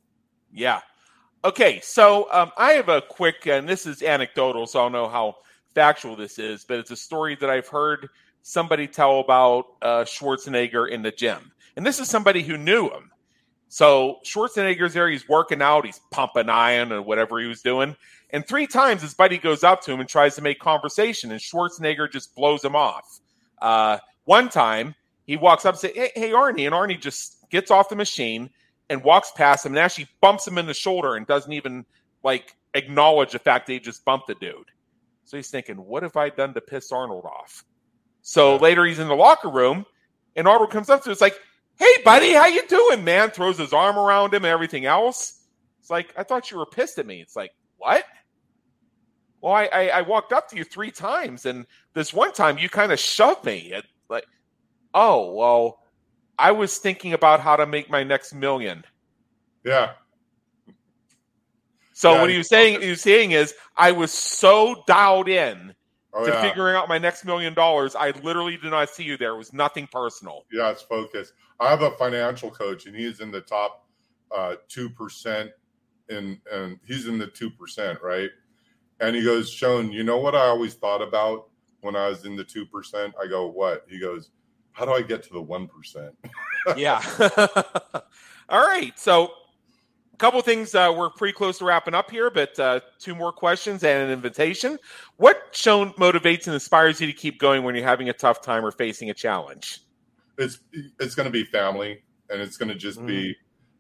Yeah. 0.53 0.81
Okay. 1.43 1.79
So 1.81 2.31
um, 2.31 2.51
I 2.57 2.73
have 2.73 2.89
a 2.89 3.01
quick, 3.01 3.47
and 3.47 3.67
this 3.67 3.85
is 3.85 4.03
anecdotal, 4.03 4.67
so 4.67 4.79
I 4.79 4.83
don't 4.83 4.91
know 4.91 5.07
how 5.07 5.37
factual 5.73 6.15
this 6.15 6.37
is, 6.37 6.65
but 6.65 6.77
it's 6.77 6.91
a 6.91 6.95
story 6.95 7.35
that 7.37 7.49
I've 7.49 7.67
heard 7.67 8.09
somebody 8.41 8.87
tell 8.87 9.19
about 9.19 9.65
uh, 9.81 10.03
Schwarzenegger 10.03 10.89
in 10.89 11.01
the 11.01 11.11
gym. 11.11 11.51
And 11.75 11.85
this 11.85 11.99
is 11.99 12.09
somebody 12.09 12.43
who 12.43 12.57
knew 12.57 12.89
him. 12.89 13.11
So 13.69 14.17
Schwarzenegger's 14.25 14.93
there, 14.93 15.09
he's 15.09 15.29
working 15.29 15.61
out, 15.61 15.85
he's 15.85 16.01
pumping 16.11 16.49
iron 16.49 16.91
or 16.91 17.01
whatever 17.01 17.39
he 17.39 17.47
was 17.47 17.61
doing. 17.61 17.95
And 18.31 18.45
three 18.45 18.67
times 18.67 19.01
his 19.01 19.13
buddy 19.13 19.37
goes 19.37 19.63
up 19.63 19.81
to 19.83 19.91
him 19.91 19.99
and 19.99 20.09
tries 20.09 20.35
to 20.35 20.41
make 20.41 20.59
conversation, 20.59 21.31
and 21.31 21.39
Schwarzenegger 21.39 22.11
just 22.11 22.35
blows 22.35 22.63
him 22.63 22.75
off. 22.75 23.19
Uh, 23.61 23.99
one 24.25 24.49
time 24.49 24.95
he 25.25 25.37
walks 25.37 25.65
up 25.65 25.75
and 25.75 25.79
says, 25.79 25.91
hey, 25.93 26.11
hey, 26.15 26.31
Arnie. 26.31 26.65
And 26.65 26.73
Arnie 26.73 26.99
just 26.99 27.47
gets 27.51 27.69
off 27.69 27.89
the 27.89 27.95
machine 27.95 28.49
and 28.89 29.03
walks 29.03 29.31
past 29.31 29.65
him 29.65 29.73
and 29.73 29.79
actually 29.79 30.07
bumps 30.21 30.47
him 30.47 30.57
in 30.57 30.65
the 30.65 30.73
shoulder 30.73 31.15
and 31.15 31.27
doesn't 31.27 31.53
even 31.53 31.85
like 32.23 32.55
acknowledge 32.73 33.31
the 33.33 33.39
fact 33.39 33.67
that 33.67 33.73
he 33.73 33.79
just 33.79 34.03
bumped 34.05 34.27
the 34.27 34.35
dude. 34.35 34.71
So 35.25 35.37
he's 35.37 35.51
thinking, 35.51 35.75
what 35.77 36.01
have 36.01 36.17
I 36.17 36.29
done 36.29 36.55
to 36.55 36.61
piss 36.61 36.91
Arnold 36.91 37.25
off? 37.25 37.63
So 38.23 38.57
later 38.57 38.85
he's 38.85 38.97
in 38.97 39.07
the 39.07 39.15
locker 39.15 39.49
room, 39.49 39.85
and 40.35 40.47
Arnold 40.47 40.71
comes 40.71 40.89
up 40.89 41.03
to 41.03 41.09
him. 41.09 41.11
It's 41.11 41.21
like, 41.21 41.39
"Hey, 41.79 42.03
buddy, 42.03 42.33
how 42.33 42.45
you 42.45 42.67
doing, 42.67 43.03
man?" 43.03 43.31
Throws 43.31 43.57
his 43.57 43.73
arm 43.73 43.97
around 43.97 44.33
him 44.33 44.45
and 44.45 44.51
everything 44.51 44.85
else. 44.85 45.41
It's 45.79 45.89
like, 45.89 46.13
"I 46.17 46.23
thought 46.23 46.51
you 46.51 46.57
were 46.57 46.65
pissed 46.65 46.99
at 46.99 47.07
me." 47.07 47.21
It's 47.21 47.35
like, 47.35 47.51
"What?" 47.77 48.05
Well, 49.41 49.53
I, 49.53 49.65
I, 49.65 49.87
I 49.87 50.01
walked 50.01 50.33
up 50.33 50.49
to 50.49 50.57
you 50.57 50.63
three 50.63 50.91
times, 50.91 51.45
and 51.45 51.65
this 51.93 52.13
one 52.13 52.33
time 52.33 52.57
you 52.57 52.69
kind 52.69 52.91
of 52.91 52.99
shoved 52.99 53.45
me. 53.45 53.71
It, 53.71 53.85
like, 54.09 54.25
oh 54.93 55.33
well, 55.33 55.79
I 56.37 56.51
was 56.51 56.77
thinking 56.77 57.13
about 57.13 57.39
how 57.39 57.55
to 57.55 57.65
make 57.65 57.89
my 57.89 58.03
next 58.03 58.33
million. 58.33 58.83
Yeah. 59.63 59.91
So 61.93 62.13
yeah, 62.13 62.21
what 62.21 62.29
he 62.29 62.37
was 62.37 62.47
saying, 62.47 62.81
he 62.81 62.89
was 62.89 63.01
saying 63.01 63.31
is, 63.31 63.53
I 63.75 63.91
was 63.91 64.13
so 64.13 64.83
dialed 64.87 65.27
in 65.27 65.75
oh, 66.13 66.25
to 66.25 66.31
yeah. 66.31 66.41
figuring 66.41 66.75
out 66.75 66.87
my 66.87 66.97
next 66.97 67.25
million 67.25 67.53
dollars. 67.53 67.93
I 67.93 68.11
literally 68.23 68.55
did 68.55 68.71
not 68.71 68.89
see 68.89 69.03
you 69.03 69.17
there. 69.17 69.33
It 69.33 69.37
was 69.37 69.51
nothing 69.51 69.85
personal. 69.91 70.45
Yeah, 70.51 70.69
it's 70.69 70.81
focused. 70.81 71.33
I 71.59 71.69
have 71.69 71.81
a 71.81 71.91
financial 71.91 72.49
coach, 72.49 72.85
and 72.85 72.95
he's 72.95 73.19
in 73.19 73.31
the 73.31 73.41
top 73.41 73.87
uh, 74.35 74.55
two 74.67 74.89
percent, 74.89 75.51
and 76.09 76.37
and 76.51 76.79
he's 76.85 77.07
in 77.07 77.17
the 77.17 77.27
two 77.27 77.49
percent, 77.49 77.99
right? 78.01 78.29
And 78.99 79.15
he 79.15 79.23
goes, 79.23 79.49
Shoan, 79.49 79.93
you 79.93 80.03
know 80.03 80.17
what 80.17 80.35
I 80.35 80.45
always 80.47 80.73
thought 80.73 81.01
about 81.01 81.47
when 81.81 81.95
I 81.95 82.09
was 82.09 82.25
in 82.25 82.35
the 82.35 82.43
two 82.43 82.65
percent? 82.65 83.13
I 83.21 83.27
go, 83.27 83.47
what? 83.47 83.85
He 83.87 83.99
goes, 83.99 84.31
how 84.71 84.85
do 84.85 84.91
I 84.91 85.01
get 85.01 85.23
to 85.23 85.33
the 85.33 85.41
one 85.41 85.67
percent? 85.67 86.15
yeah. 86.77 87.01
All 88.49 88.65
right. 88.65 88.97
So 88.97 89.31
a 90.13 90.17
couple 90.17 90.41
things 90.41 90.75
uh, 90.75 90.93
we're 90.95 91.09
pretty 91.09 91.33
close 91.33 91.57
to 91.59 91.65
wrapping 91.65 91.93
up 91.93 92.09
here, 92.09 92.29
but 92.29 92.57
uh, 92.59 92.79
two 92.97 93.15
more 93.15 93.31
questions 93.31 93.83
and 93.83 94.03
an 94.03 94.09
invitation. 94.09 94.77
What 95.17 95.53
Shoan 95.53 95.93
motivates 95.95 96.45
and 96.45 96.53
inspires 96.53 96.99
you 97.01 97.07
to 97.07 97.13
keep 97.13 97.39
going 97.39 97.63
when 97.63 97.75
you're 97.75 97.85
having 97.85 98.09
a 98.09 98.13
tough 98.13 98.41
time 98.41 98.65
or 98.65 98.71
facing 98.71 99.09
a 99.09 99.13
challenge? 99.13 99.81
It's 100.39 100.59
it's 100.99 101.15
going 101.15 101.25
to 101.25 101.31
be 101.31 101.43
family, 101.43 102.01
and 102.29 102.41
it's 102.41 102.57
going 102.57 102.69
to 102.69 102.75
just 102.75 102.99
mm. 102.99 103.07
be 103.07 103.35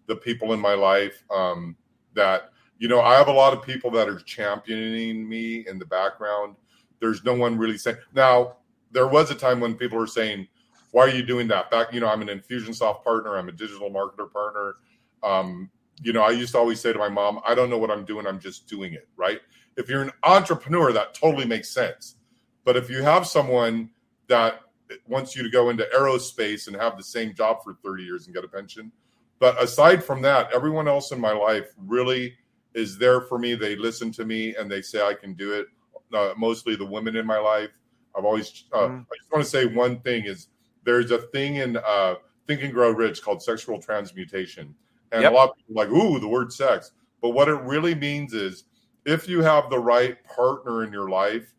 the 0.07 0.15
people 0.15 0.53
in 0.53 0.59
my 0.59 0.73
life 0.73 1.23
um, 1.31 1.75
that 2.13 2.51
you 2.77 2.87
know. 2.87 3.01
I 3.01 3.15
have 3.15 3.27
a 3.27 3.33
lot 3.33 3.53
of 3.53 3.63
people 3.63 3.89
that 3.91 4.07
are 4.07 4.19
championing 4.19 5.27
me 5.27 5.65
in 5.67 5.79
the 5.79 5.85
background. 5.85 6.55
There's 6.99 7.23
no 7.23 7.33
one 7.33 7.57
really 7.57 7.77
saying 7.77 7.97
now. 8.13 8.57
There 8.91 9.07
was 9.07 9.31
a 9.31 9.35
time 9.35 9.59
when 9.59 9.75
people 9.75 9.97
were 9.97 10.07
saying, 10.07 10.47
"Why 10.91 11.03
are 11.03 11.09
you 11.09 11.23
doing 11.23 11.47
that?" 11.47 11.71
Back, 11.71 11.93
you 11.93 11.99
know, 11.99 12.07
I'm 12.07 12.21
an 12.21 12.27
Infusionsoft 12.27 13.03
partner. 13.03 13.37
I'm 13.37 13.49
a 13.49 13.53
digital 13.53 13.89
marketer 13.89 14.31
partner. 14.31 14.75
Um, 15.23 15.69
you 16.01 16.13
know, 16.13 16.21
I 16.21 16.31
used 16.31 16.53
to 16.53 16.57
always 16.57 16.79
say 16.79 16.93
to 16.93 16.99
my 16.99 17.09
mom, 17.09 17.41
I 17.45 17.55
don't 17.55 17.69
know 17.69 17.77
what 17.77 17.91
I'm 17.91 18.05
doing, 18.05 18.25
I'm 18.25 18.39
just 18.39 18.67
doing 18.67 18.93
it, 18.93 19.07
right? 19.17 19.39
If 19.75 19.89
you're 19.89 20.01
an 20.01 20.11
entrepreneur, 20.23 20.91
that 20.93 21.13
totally 21.13 21.45
makes 21.45 21.69
sense. 21.69 22.15
But 22.63 22.77
if 22.77 22.89
you 22.89 23.03
have 23.03 23.27
someone 23.27 23.89
that 24.27 24.61
wants 25.07 25.35
you 25.35 25.43
to 25.43 25.49
go 25.49 25.69
into 25.69 25.87
aerospace 25.95 26.67
and 26.67 26.75
have 26.75 26.97
the 26.97 27.03
same 27.03 27.33
job 27.33 27.63
for 27.63 27.75
30 27.83 28.03
years 28.03 28.25
and 28.25 28.35
get 28.35 28.43
a 28.43 28.47
pension, 28.47 28.91
but 29.39 29.61
aside 29.61 30.03
from 30.03 30.21
that, 30.23 30.49
everyone 30.53 30.87
else 30.87 31.11
in 31.11 31.19
my 31.19 31.31
life 31.31 31.71
really 31.77 32.35
is 32.73 32.97
there 32.97 33.21
for 33.21 33.39
me. 33.39 33.55
They 33.55 33.75
listen 33.75 34.11
to 34.13 34.25
me 34.25 34.55
and 34.55 34.69
they 34.69 34.81
say 34.81 35.01
I 35.01 35.13
can 35.13 35.33
do 35.33 35.53
it. 35.53 35.67
Uh, 36.13 36.33
mostly 36.37 36.75
the 36.75 36.85
women 36.85 37.15
in 37.15 37.25
my 37.25 37.37
life. 37.37 37.69
I've 38.17 38.25
always. 38.25 38.65
Uh, 38.73 38.77
mm. 38.77 39.01
I 39.01 39.15
just 39.17 39.31
want 39.31 39.43
to 39.43 39.49
say 39.49 39.65
one 39.67 39.99
thing 39.99 40.25
is 40.25 40.47
there's 40.83 41.11
a 41.11 41.19
thing 41.19 41.57
in 41.57 41.77
uh, 41.77 42.15
Think 42.47 42.63
and 42.63 42.73
Grow 42.73 42.89
Rich 42.89 43.21
called 43.21 43.43
sexual 43.43 43.79
transmutation 43.79 44.73
and 45.11 45.23
yep. 45.23 45.31
a 45.31 45.35
lot 45.35 45.49
of 45.49 45.55
people 45.57 45.75
like, 45.75 45.89
ooh, 45.89 46.19
the 46.19 46.27
word 46.27 46.51
sex. 46.53 46.91
But 47.21 47.29
what 47.29 47.47
it 47.47 47.61
really 47.61 47.95
means 47.95 48.33
is 48.33 48.65
if 49.05 49.27
you 49.27 49.41
have 49.41 49.69
the 49.69 49.79
right 49.79 50.17
partner 50.23 50.83
in 50.83 50.93
your 50.93 51.09
life, 51.09 51.53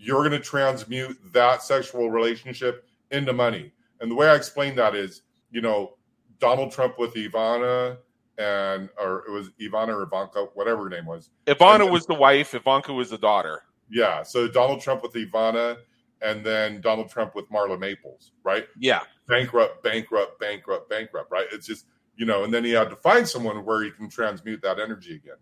you're 0.00 0.26
going 0.26 0.30
to 0.30 0.40
transmute 0.40 1.18
that 1.32 1.62
sexual 1.62 2.10
relationship 2.10 2.88
into 3.10 3.34
money. 3.34 3.70
And 4.00 4.10
the 4.10 4.14
way 4.14 4.28
I 4.28 4.34
explain 4.34 4.74
that 4.76 4.94
is, 4.94 5.22
you 5.50 5.60
know, 5.60 5.96
Donald 6.38 6.72
Trump 6.72 6.98
with 6.98 7.14
Ivana 7.14 7.98
and 8.38 8.88
or 8.98 9.24
it 9.28 9.30
was 9.30 9.50
Ivana 9.60 9.88
or 9.88 10.02
Ivanka, 10.04 10.46
whatever 10.54 10.84
her 10.84 10.88
name 10.88 11.04
was. 11.04 11.28
Ivana 11.46 11.80
then, 11.80 11.92
was 11.92 12.06
the 12.06 12.14
wife, 12.14 12.54
Ivanka 12.54 12.94
was 12.94 13.10
the 13.10 13.18
daughter. 13.18 13.64
Yeah. 13.90 14.22
So 14.22 14.48
Donald 14.48 14.80
Trump 14.80 15.02
with 15.02 15.12
Ivana 15.12 15.76
and 16.22 16.44
then 16.44 16.80
Donald 16.80 17.10
Trump 17.10 17.34
with 17.34 17.50
Marla 17.50 17.78
Maples, 17.78 18.32
right? 18.42 18.66
Yeah. 18.78 19.02
Bankrupt, 19.28 19.82
bankrupt, 19.82 20.40
bankrupt, 20.40 20.88
bankrupt, 20.88 21.30
right? 21.30 21.46
It's 21.52 21.66
just, 21.66 21.86
you 22.16 22.24
know, 22.24 22.44
and 22.44 22.54
then 22.54 22.64
he 22.64 22.70
had 22.70 22.88
to 22.88 22.96
find 22.96 23.28
someone 23.28 23.64
where 23.66 23.82
he 23.82 23.90
can 23.90 24.08
transmute 24.08 24.62
that 24.62 24.80
energy 24.80 25.16
again. 25.16 25.36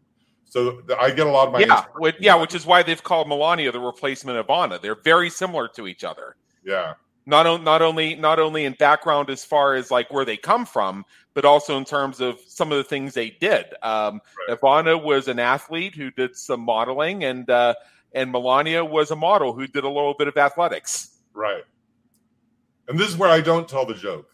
So 0.48 0.82
I 0.98 1.10
get 1.10 1.26
a 1.26 1.30
lot 1.30 1.48
of 1.48 1.52
my 1.52 1.60
yeah, 1.60 1.84
which, 1.96 2.16
yeah, 2.20 2.34
which 2.34 2.54
is 2.54 2.64
why 2.64 2.82
they've 2.82 3.02
called 3.02 3.28
Melania 3.28 3.70
the 3.70 3.80
replacement 3.80 4.38
of 4.38 4.46
Ivana. 4.46 4.80
They're 4.80 4.94
very 4.94 5.28
similar 5.28 5.68
to 5.68 5.86
each 5.86 6.04
other. 6.04 6.36
Yeah, 6.64 6.94
not 7.26 7.62
not 7.62 7.82
only 7.82 8.14
not 8.14 8.38
only 8.40 8.64
in 8.64 8.72
background 8.72 9.28
as 9.28 9.44
far 9.44 9.74
as 9.74 9.90
like 9.90 10.10
where 10.10 10.24
they 10.24 10.38
come 10.38 10.64
from, 10.64 11.04
but 11.34 11.44
also 11.44 11.76
in 11.76 11.84
terms 11.84 12.20
of 12.20 12.40
some 12.46 12.72
of 12.72 12.78
the 12.78 12.84
things 12.84 13.12
they 13.12 13.30
did. 13.30 13.66
Um, 13.82 14.20
right. 14.48 14.58
Ivana 14.58 15.00
was 15.00 15.28
an 15.28 15.38
athlete 15.38 15.94
who 15.94 16.10
did 16.10 16.34
some 16.34 16.60
modeling, 16.60 17.24
and 17.24 17.48
uh, 17.50 17.74
and 18.14 18.32
Melania 18.32 18.82
was 18.82 19.10
a 19.10 19.16
model 19.16 19.52
who 19.52 19.66
did 19.66 19.84
a 19.84 19.88
little 19.88 20.14
bit 20.14 20.28
of 20.28 20.38
athletics. 20.38 21.18
Right. 21.34 21.64
And 22.88 22.98
this 22.98 23.08
is 23.08 23.18
where 23.18 23.28
I 23.28 23.42
don't 23.42 23.68
tell 23.68 23.84
the 23.84 23.94
joke. 23.94 24.30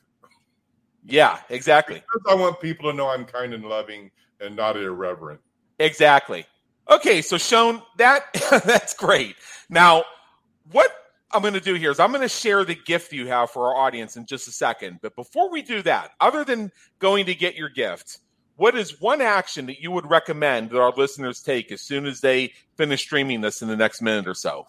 Yeah, 1.04 1.40
exactly. 1.50 1.96
Because 1.96 2.22
I 2.30 2.40
want 2.40 2.60
people 2.60 2.90
to 2.90 2.96
know 2.96 3.08
I'm 3.08 3.24
kind 3.24 3.52
and 3.52 3.64
loving 3.64 4.10
and 4.40 4.54
not 4.54 4.76
irreverent. 4.76 5.40
Exactly. 5.78 6.46
Okay, 6.90 7.22
so 7.22 7.36
Shoan, 7.36 7.82
that 7.96 8.26
that's 8.64 8.94
great. 8.94 9.36
Now, 9.68 10.04
what 10.70 10.90
I'm 11.32 11.42
going 11.42 11.54
to 11.54 11.60
do 11.60 11.74
here 11.74 11.90
is 11.90 11.98
I'm 11.98 12.10
going 12.10 12.22
to 12.22 12.28
share 12.28 12.64
the 12.64 12.74
gift 12.74 13.12
you 13.12 13.26
have 13.26 13.50
for 13.50 13.68
our 13.68 13.86
audience 13.86 14.16
in 14.16 14.26
just 14.26 14.46
a 14.46 14.52
second. 14.52 15.00
But 15.02 15.16
before 15.16 15.50
we 15.50 15.62
do 15.62 15.82
that, 15.82 16.12
other 16.20 16.44
than 16.44 16.70
going 16.98 17.26
to 17.26 17.34
get 17.34 17.56
your 17.56 17.68
gift, 17.68 18.18
what 18.56 18.76
is 18.76 19.00
one 19.00 19.20
action 19.20 19.66
that 19.66 19.80
you 19.80 19.90
would 19.90 20.08
recommend 20.08 20.70
that 20.70 20.80
our 20.80 20.92
listeners 20.92 21.42
take 21.42 21.72
as 21.72 21.80
soon 21.80 22.06
as 22.06 22.20
they 22.20 22.52
finish 22.76 23.02
streaming 23.02 23.40
this 23.40 23.62
in 23.62 23.68
the 23.68 23.76
next 23.76 24.00
minute 24.00 24.28
or 24.28 24.34
so? 24.34 24.66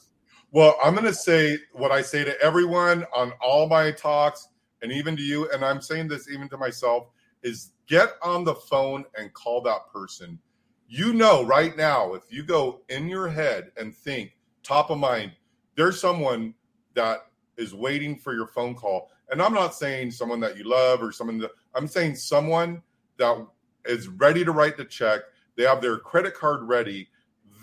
Well, 0.52 0.76
I'm 0.84 0.94
going 0.94 1.06
to 1.06 1.14
say 1.14 1.58
what 1.74 1.92
I 1.92 2.02
say 2.02 2.24
to 2.24 2.42
everyone 2.42 3.06
on 3.14 3.34
all 3.42 3.68
my 3.68 3.92
talks 3.92 4.48
and 4.82 4.92
even 4.92 5.16
to 5.18 5.22
you, 5.22 5.50
and 5.52 5.64
I'm 5.64 5.82
saying 5.82 6.08
this 6.08 6.30
even 6.30 6.50
to 6.50 6.58
myself, 6.58 7.10
is 7.44 7.74
get 7.88 8.14
on 8.24 8.44
the 8.44 8.56
phone 8.56 9.06
and 9.18 9.32
call 9.34 9.62
that 9.62 9.82
person 9.94 10.40
you 10.88 11.14
know 11.14 11.44
right 11.44 11.76
now 11.76 12.14
if 12.14 12.24
you 12.30 12.44
go 12.44 12.82
in 12.90 13.08
your 13.10 13.28
head 13.28 13.72
and 13.78 13.96
think 13.96 14.36
top 14.64 14.90
of 14.90 14.98
mind 14.98 15.32
there's 15.76 16.00
someone 16.00 16.54
that 16.94 17.28
is 17.58 17.74
waiting 17.74 18.18
for 18.18 18.34
your 18.34 18.48
phone 18.48 18.76
call. 18.76 19.10
And 19.30 19.42
i'm 19.42 19.54
not 19.54 19.74
saying 19.74 20.12
someone 20.12 20.40
that 20.42 20.58
you 20.58 20.64
love 20.64 21.02
or 21.02 21.12
someone 21.12 21.40
that 21.40 21.52
i'm 21.74 21.88
saying 21.88 22.16
someone 22.16 22.82
that 23.18 23.48
is 23.86 24.08
ready 24.08 24.44
to 24.44 24.52
write 24.52 24.78
the 24.78 24.86
check. 24.86 25.22
They 25.56 25.64
have 25.64 25.82
their 25.82 25.98
credit 25.98 26.34
card 26.34 26.64
ready. 26.64 27.10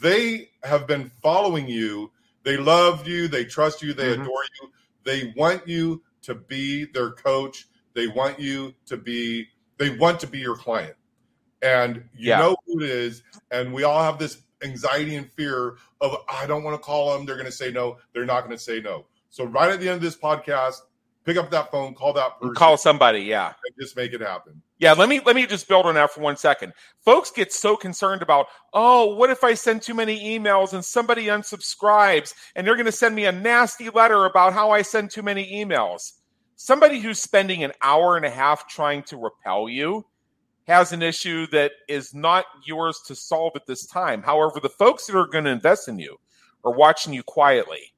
They 0.01 0.51
have 0.65 0.87
been 0.87 1.11
following 1.23 1.69
you. 1.69 2.11
They 2.43 2.57
love 2.57 3.07
you. 3.07 3.29
They 3.29 3.45
trust 3.45 3.83
you. 3.83 3.93
They 3.93 4.13
mm-hmm. 4.13 4.23
adore 4.23 4.45
you. 4.61 4.71
They 5.05 5.33
want 5.37 5.67
you 5.67 6.03
to 6.23 6.35
be 6.35 6.87
their 6.87 7.11
coach. 7.13 7.69
They 7.95 8.09
want 8.09 8.39
you 8.39 8.75
to 8.87 8.97
be 8.97 9.49
they 9.79 9.97
want 9.97 10.21
to 10.21 10.27
be 10.27 10.39
your 10.39 10.57
client 10.57 10.95
and 11.63 11.97
you 12.15 12.31
yeah. 12.31 12.39
know 12.39 12.57
who 12.67 12.81
it 12.81 12.91
is. 12.91 13.23
And 13.51 13.73
we 13.73 13.85
all 13.85 14.03
have 14.03 14.19
this 14.19 14.43
anxiety 14.63 15.17
and 15.17 15.31
fear 15.33 15.77
of 16.01 16.17
I 16.29 16.47
don't 16.47 16.63
want 16.63 16.75
to 16.75 16.83
call 16.83 17.13
them. 17.13 17.27
They're 17.27 17.37
going 17.37 17.47
to 17.47 17.53
say 17.53 17.71
no. 17.71 17.99
They're 18.13 18.27
not 18.27 18.41
going 18.41 18.57
to 18.57 18.63
say 18.63 18.81
no. 18.81 19.07
So 19.31 19.45
right 19.45 19.71
at 19.71 19.81
the 19.81 19.89
end 19.89 19.97
of 19.97 20.03
this 20.03 20.17
podcast, 20.17 20.77
pick 21.25 21.37
up 21.37 21.51
that 21.51 21.71
phone, 21.71 21.95
call 21.95 22.13
that 22.15 22.39
person, 22.41 22.55
call 22.55 22.77
somebody, 22.77 23.21
yeah, 23.21 23.47
and 23.47 23.75
just 23.81 23.97
make 23.97 24.13
it 24.13 24.21
happen. 24.21 24.61
Yeah, 24.79 24.93
let 24.95 25.09
me 25.09 25.21
let 25.25 25.37
me 25.37 25.47
just 25.47 25.69
build 25.69 25.87
on 25.87 25.95
that 25.95 26.11
for 26.11 26.21
one 26.21 26.37
second. 26.37 26.73
Folks 27.05 27.31
get 27.31 27.53
so 27.53 27.77
concerned 27.77 28.21
about, 28.21 28.47
oh, 28.75 29.15
what 29.15 29.31
if 29.31 29.45
I 29.45 29.55
send 29.55 29.83
too 29.83 29.95
many 29.95 30.39
emails 30.39 30.73
and 30.73 30.85
somebody 30.85 31.27
unsubscribes 31.27 32.35
and 32.57 32.67
they're 32.67 32.75
going 32.75 32.87
to 32.87 32.93
send 32.93 33.15
me 33.15 33.25
a 33.25 33.33
nasty 33.33 33.91
letter 33.91 34.25
about 34.25 34.53
how 34.53 34.71
I 34.71 34.83
send 34.83 35.11
too 35.11 35.23
many 35.23 35.51
emails. 35.53 36.13
Somebody 36.57 37.01
who's 37.01 37.21
spending 37.21 37.65
an 37.65 37.73
hour 37.83 38.17
and 38.17 38.27
a 38.27 38.31
half 38.31 38.69
trying 38.69 39.03
to 39.05 39.17
repel 39.17 39.69
you 39.69 40.05
has 40.73 40.93
an 40.93 41.03
issue 41.03 41.47
that 41.49 41.73
is 41.87 42.15
not 42.15 42.47
yours 42.65 43.01
to 43.07 43.15
solve 43.15 43.53
at 43.55 43.67
this 43.67 43.87
time. 43.87 44.23
However, 44.23 44.59
the 44.59 44.71
folks 44.71 45.07
that 45.07 45.17
are 45.17 45.27
going 45.27 45.45
to 45.45 45.51
invest 45.51 45.87
in 45.87 45.99
you 45.99 46.17
are 46.65 46.73
watching 46.73 47.13
you 47.13 47.23
quietly. 47.23 47.93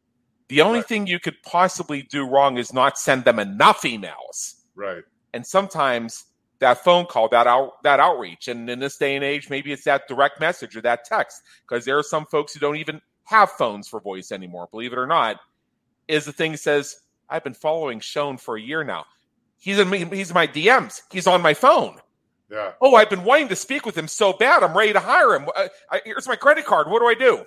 The 0.48 0.60
only 0.60 0.80
right. 0.80 0.88
thing 0.88 1.06
you 1.06 1.20
could 1.20 1.40
possibly 1.42 2.02
do 2.02 2.28
wrong 2.28 2.58
is 2.58 2.72
not 2.72 2.98
send 2.98 3.24
them 3.24 3.38
enough 3.38 3.82
emails. 3.82 4.54
Right. 4.74 5.04
And 5.32 5.46
sometimes 5.46 6.24
that 6.58 6.82
phone 6.82 7.06
call, 7.06 7.28
that 7.28 7.46
out 7.46 7.82
that 7.84 8.00
outreach, 8.00 8.48
and 8.48 8.68
in 8.68 8.80
this 8.80 8.96
day 8.96 9.14
and 9.14 9.24
age, 9.24 9.48
maybe 9.50 9.72
it's 9.72 9.84
that 9.84 10.08
direct 10.08 10.40
message 10.40 10.76
or 10.76 10.80
that 10.82 11.04
text, 11.04 11.42
because 11.66 11.84
there 11.84 11.98
are 11.98 12.02
some 12.02 12.26
folks 12.26 12.54
who 12.54 12.60
don't 12.60 12.76
even 12.76 13.00
have 13.24 13.50
phones 13.50 13.88
for 13.88 14.00
voice 14.00 14.32
anymore. 14.32 14.68
Believe 14.70 14.92
it 14.92 14.98
or 14.98 15.06
not, 15.06 15.40
is 16.08 16.24
the 16.24 16.32
thing 16.32 16.52
that 16.52 16.58
says, 16.58 16.96
"I've 17.28 17.44
been 17.44 17.54
following 17.54 18.00
Shoan 18.00 18.38
for 18.38 18.56
a 18.56 18.60
year 18.60 18.84
now. 18.84 19.06
He's 19.58 19.78
in 19.78 19.92
he's 20.12 20.30
in 20.30 20.34
my 20.34 20.46
DMs. 20.46 21.02
He's 21.10 21.26
on 21.26 21.40
my 21.40 21.54
phone." 21.54 22.00
Yeah. 22.50 22.72
Oh, 22.80 22.94
I've 22.94 23.10
been 23.10 23.24
wanting 23.24 23.48
to 23.48 23.56
speak 23.56 23.86
with 23.86 23.96
him 23.96 24.08
so 24.08 24.32
bad. 24.32 24.62
I'm 24.62 24.76
ready 24.76 24.92
to 24.92 25.00
hire 25.00 25.34
him. 25.34 25.48
I, 25.56 25.70
I, 25.90 26.00
here's 26.04 26.28
my 26.28 26.36
credit 26.36 26.66
card. 26.66 26.88
What 26.90 27.00
do 27.00 27.06
I 27.06 27.14
do? 27.14 27.44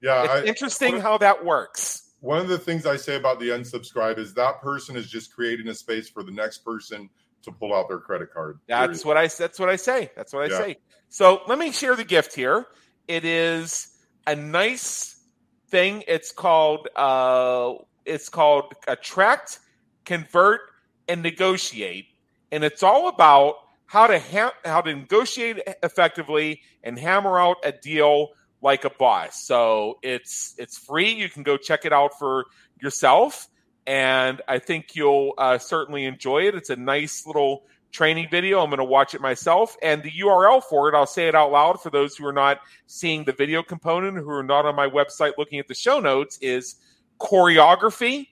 Yeah. 0.00 0.24
It's 0.24 0.32
I, 0.32 0.44
interesting 0.44 0.98
how 0.98 1.18
that 1.18 1.44
works. 1.44 2.14
One 2.20 2.38
of 2.38 2.48
the 2.48 2.58
things 2.58 2.86
I 2.86 2.96
say 2.96 3.16
about 3.16 3.40
the 3.40 3.48
unsubscribe 3.48 4.18
is 4.18 4.32
that 4.34 4.60
person 4.60 4.96
is 4.96 5.10
just 5.10 5.34
creating 5.34 5.68
a 5.68 5.74
space 5.74 6.08
for 6.08 6.22
the 6.22 6.30
next 6.30 6.58
person 6.58 7.10
to 7.42 7.52
pull 7.52 7.74
out 7.74 7.88
their 7.88 7.98
credit 7.98 8.32
card. 8.32 8.60
That's 8.68 9.04
what 9.04 9.16
I. 9.16 9.26
That's 9.26 9.58
what 9.58 9.68
I 9.68 9.76
say. 9.76 10.10
That's 10.14 10.32
what 10.32 10.44
I 10.44 10.54
yeah. 10.54 10.58
say. 10.58 10.76
So 11.08 11.42
let 11.48 11.58
me 11.58 11.72
share 11.72 11.96
the 11.96 12.04
gift 12.04 12.34
here. 12.34 12.66
It 13.08 13.24
is 13.24 13.88
a 14.26 14.36
nice 14.36 15.20
thing. 15.68 16.04
It's 16.06 16.30
called. 16.30 16.88
Uh, 16.94 17.74
it's 18.04 18.28
called 18.28 18.72
attract, 18.86 19.58
convert, 20.04 20.60
and 21.08 21.22
negotiate, 21.22 22.06
and 22.52 22.62
it's 22.62 22.84
all 22.84 23.08
about 23.08 23.56
how 23.92 24.06
to 24.06 24.18
ha- 24.18 24.54
how 24.64 24.80
to 24.80 24.96
negotiate 24.96 25.58
effectively 25.82 26.62
and 26.82 26.98
hammer 26.98 27.38
out 27.38 27.58
a 27.62 27.72
deal 27.72 28.28
like 28.62 28.86
a 28.86 28.90
boss. 28.90 29.44
So 29.44 29.98
it's 30.02 30.54
it's 30.56 30.78
free. 30.78 31.12
You 31.12 31.28
can 31.28 31.42
go 31.42 31.58
check 31.58 31.84
it 31.84 31.92
out 31.92 32.18
for 32.18 32.46
yourself, 32.80 33.48
and 33.86 34.40
I 34.48 34.60
think 34.60 34.96
you'll 34.96 35.34
uh, 35.36 35.58
certainly 35.58 36.06
enjoy 36.06 36.48
it. 36.48 36.54
It's 36.54 36.70
a 36.70 36.76
nice 36.76 37.26
little 37.26 37.64
training 37.90 38.28
video. 38.30 38.62
I'm 38.62 38.70
going 38.70 38.78
to 38.78 38.84
watch 38.84 39.14
it 39.14 39.20
myself, 39.20 39.76
and 39.82 40.02
the 40.02 40.10
URL 40.10 40.62
for 40.62 40.88
it, 40.88 40.94
I'll 40.94 41.04
say 41.04 41.28
it 41.28 41.34
out 41.34 41.52
loud 41.52 41.82
for 41.82 41.90
those 41.90 42.16
who 42.16 42.26
are 42.26 42.32
not 42.32 42.60
seeing 42.86 43.24
the 43.24 43.32
video 43.32 43.62
component, 43.62 44.16
who 44.16 44.30
are 44.30 44.42
not 44.42 44.64
on 44.64 44.74
my 44.74 44.88
website 44.88 45.32
looking 45.36 45.58
at 45.58 45.68
the 45.68 45.74
show 45.74 46.00
notes, 46.00 46.38
is 46.40 46.76
choreography 47.20 48.28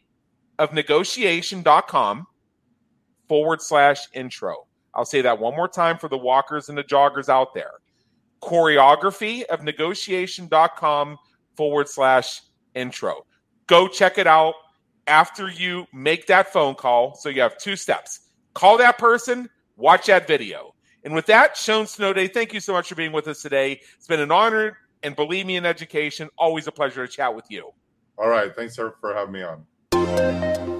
of 0.59 0.73
negotiation.com 0.73 2.27
forward 3.29 3.61
slash 3.61 4.09
intro. 4.15 4.67
I'll 4.95 5.05
say 5.05 5.23
that 5.23 5.39
one 5.39 5.55
more 5.55 5.69
time 5.69 5.99
for 5.99 6.09
the 6.09 6.19
walkers 6.19 6.69
and 6.69 6.77
the 6.77 6.85
joggers 6.85 7.29
out 7.29 7.55
there. 7.55 7.73
Choreography 8.43 9.45
of 9.45 9.63
negotiation.com 9.63 11.19
forward 11.57 11.89
slash 11.89 12.43
intro. 12.75 13.27
Go 13.67 13.87
check 13.87 14.19
it 14.19 14.27
out 14.27 14.55
after 15.07 15.49
you 15.49 15.87
make 15.93 16.27
that 16.27 16.53
phone 16.53 16.75
call. 16.75 17.15
So 17.15 17.29
you 17.29 17.43
have 17.43 17.59
two 17.59 17.77
steps 17.77 18.21
call 18.55 18.79
that 18.79 18.99
person, 18.99 19.49
watch 19.77 20.07
that 20.07 20.27
video. 20.27 20.75
And 21.05 21.15
with 21.15 21.27
that, 21.27 21.55
Shoan 21.55 21.85
Snoday, 21.85 22.33
thank 22.33 22.53
you 22.53 22.61
so 22.61 22.73
much 22.73 22.89
for 22.89 22.95
being 22.95 23.13
with 23.13 23.27
us 23.29 23.41
today. 23.41 23.81
It's 23.97 24.07
been 24.07 24.21
an 24.21 24.31
honor, 24.31 24.77
and 25.03 25.17
believe 25.17 25.47
me, 25.47 25.57
in 25.57 25.65
education, 25.65 26.29
always 26.37 26.67
a 26.67 26.73
pleasure 26.73 27.07
to 27.07 27.13
chat 27.13 27.35
with 27.35 27.47
you. 27.49 27.71
All 28.19 28.29
right. 28.29 28.55
Thanks, 28.55 28.75
sir, 28.75 28.95
for 29.01 29.15
having 29.15 29.33
me 29.33 29.43
on. 29.43 30.80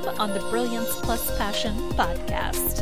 on 0.19 0.33
the 0.33 0.39
Brilliance 0.49 0.99
Plus 1.01 1.37
Passion 1.37 1.73
podcast. 1.93 2.81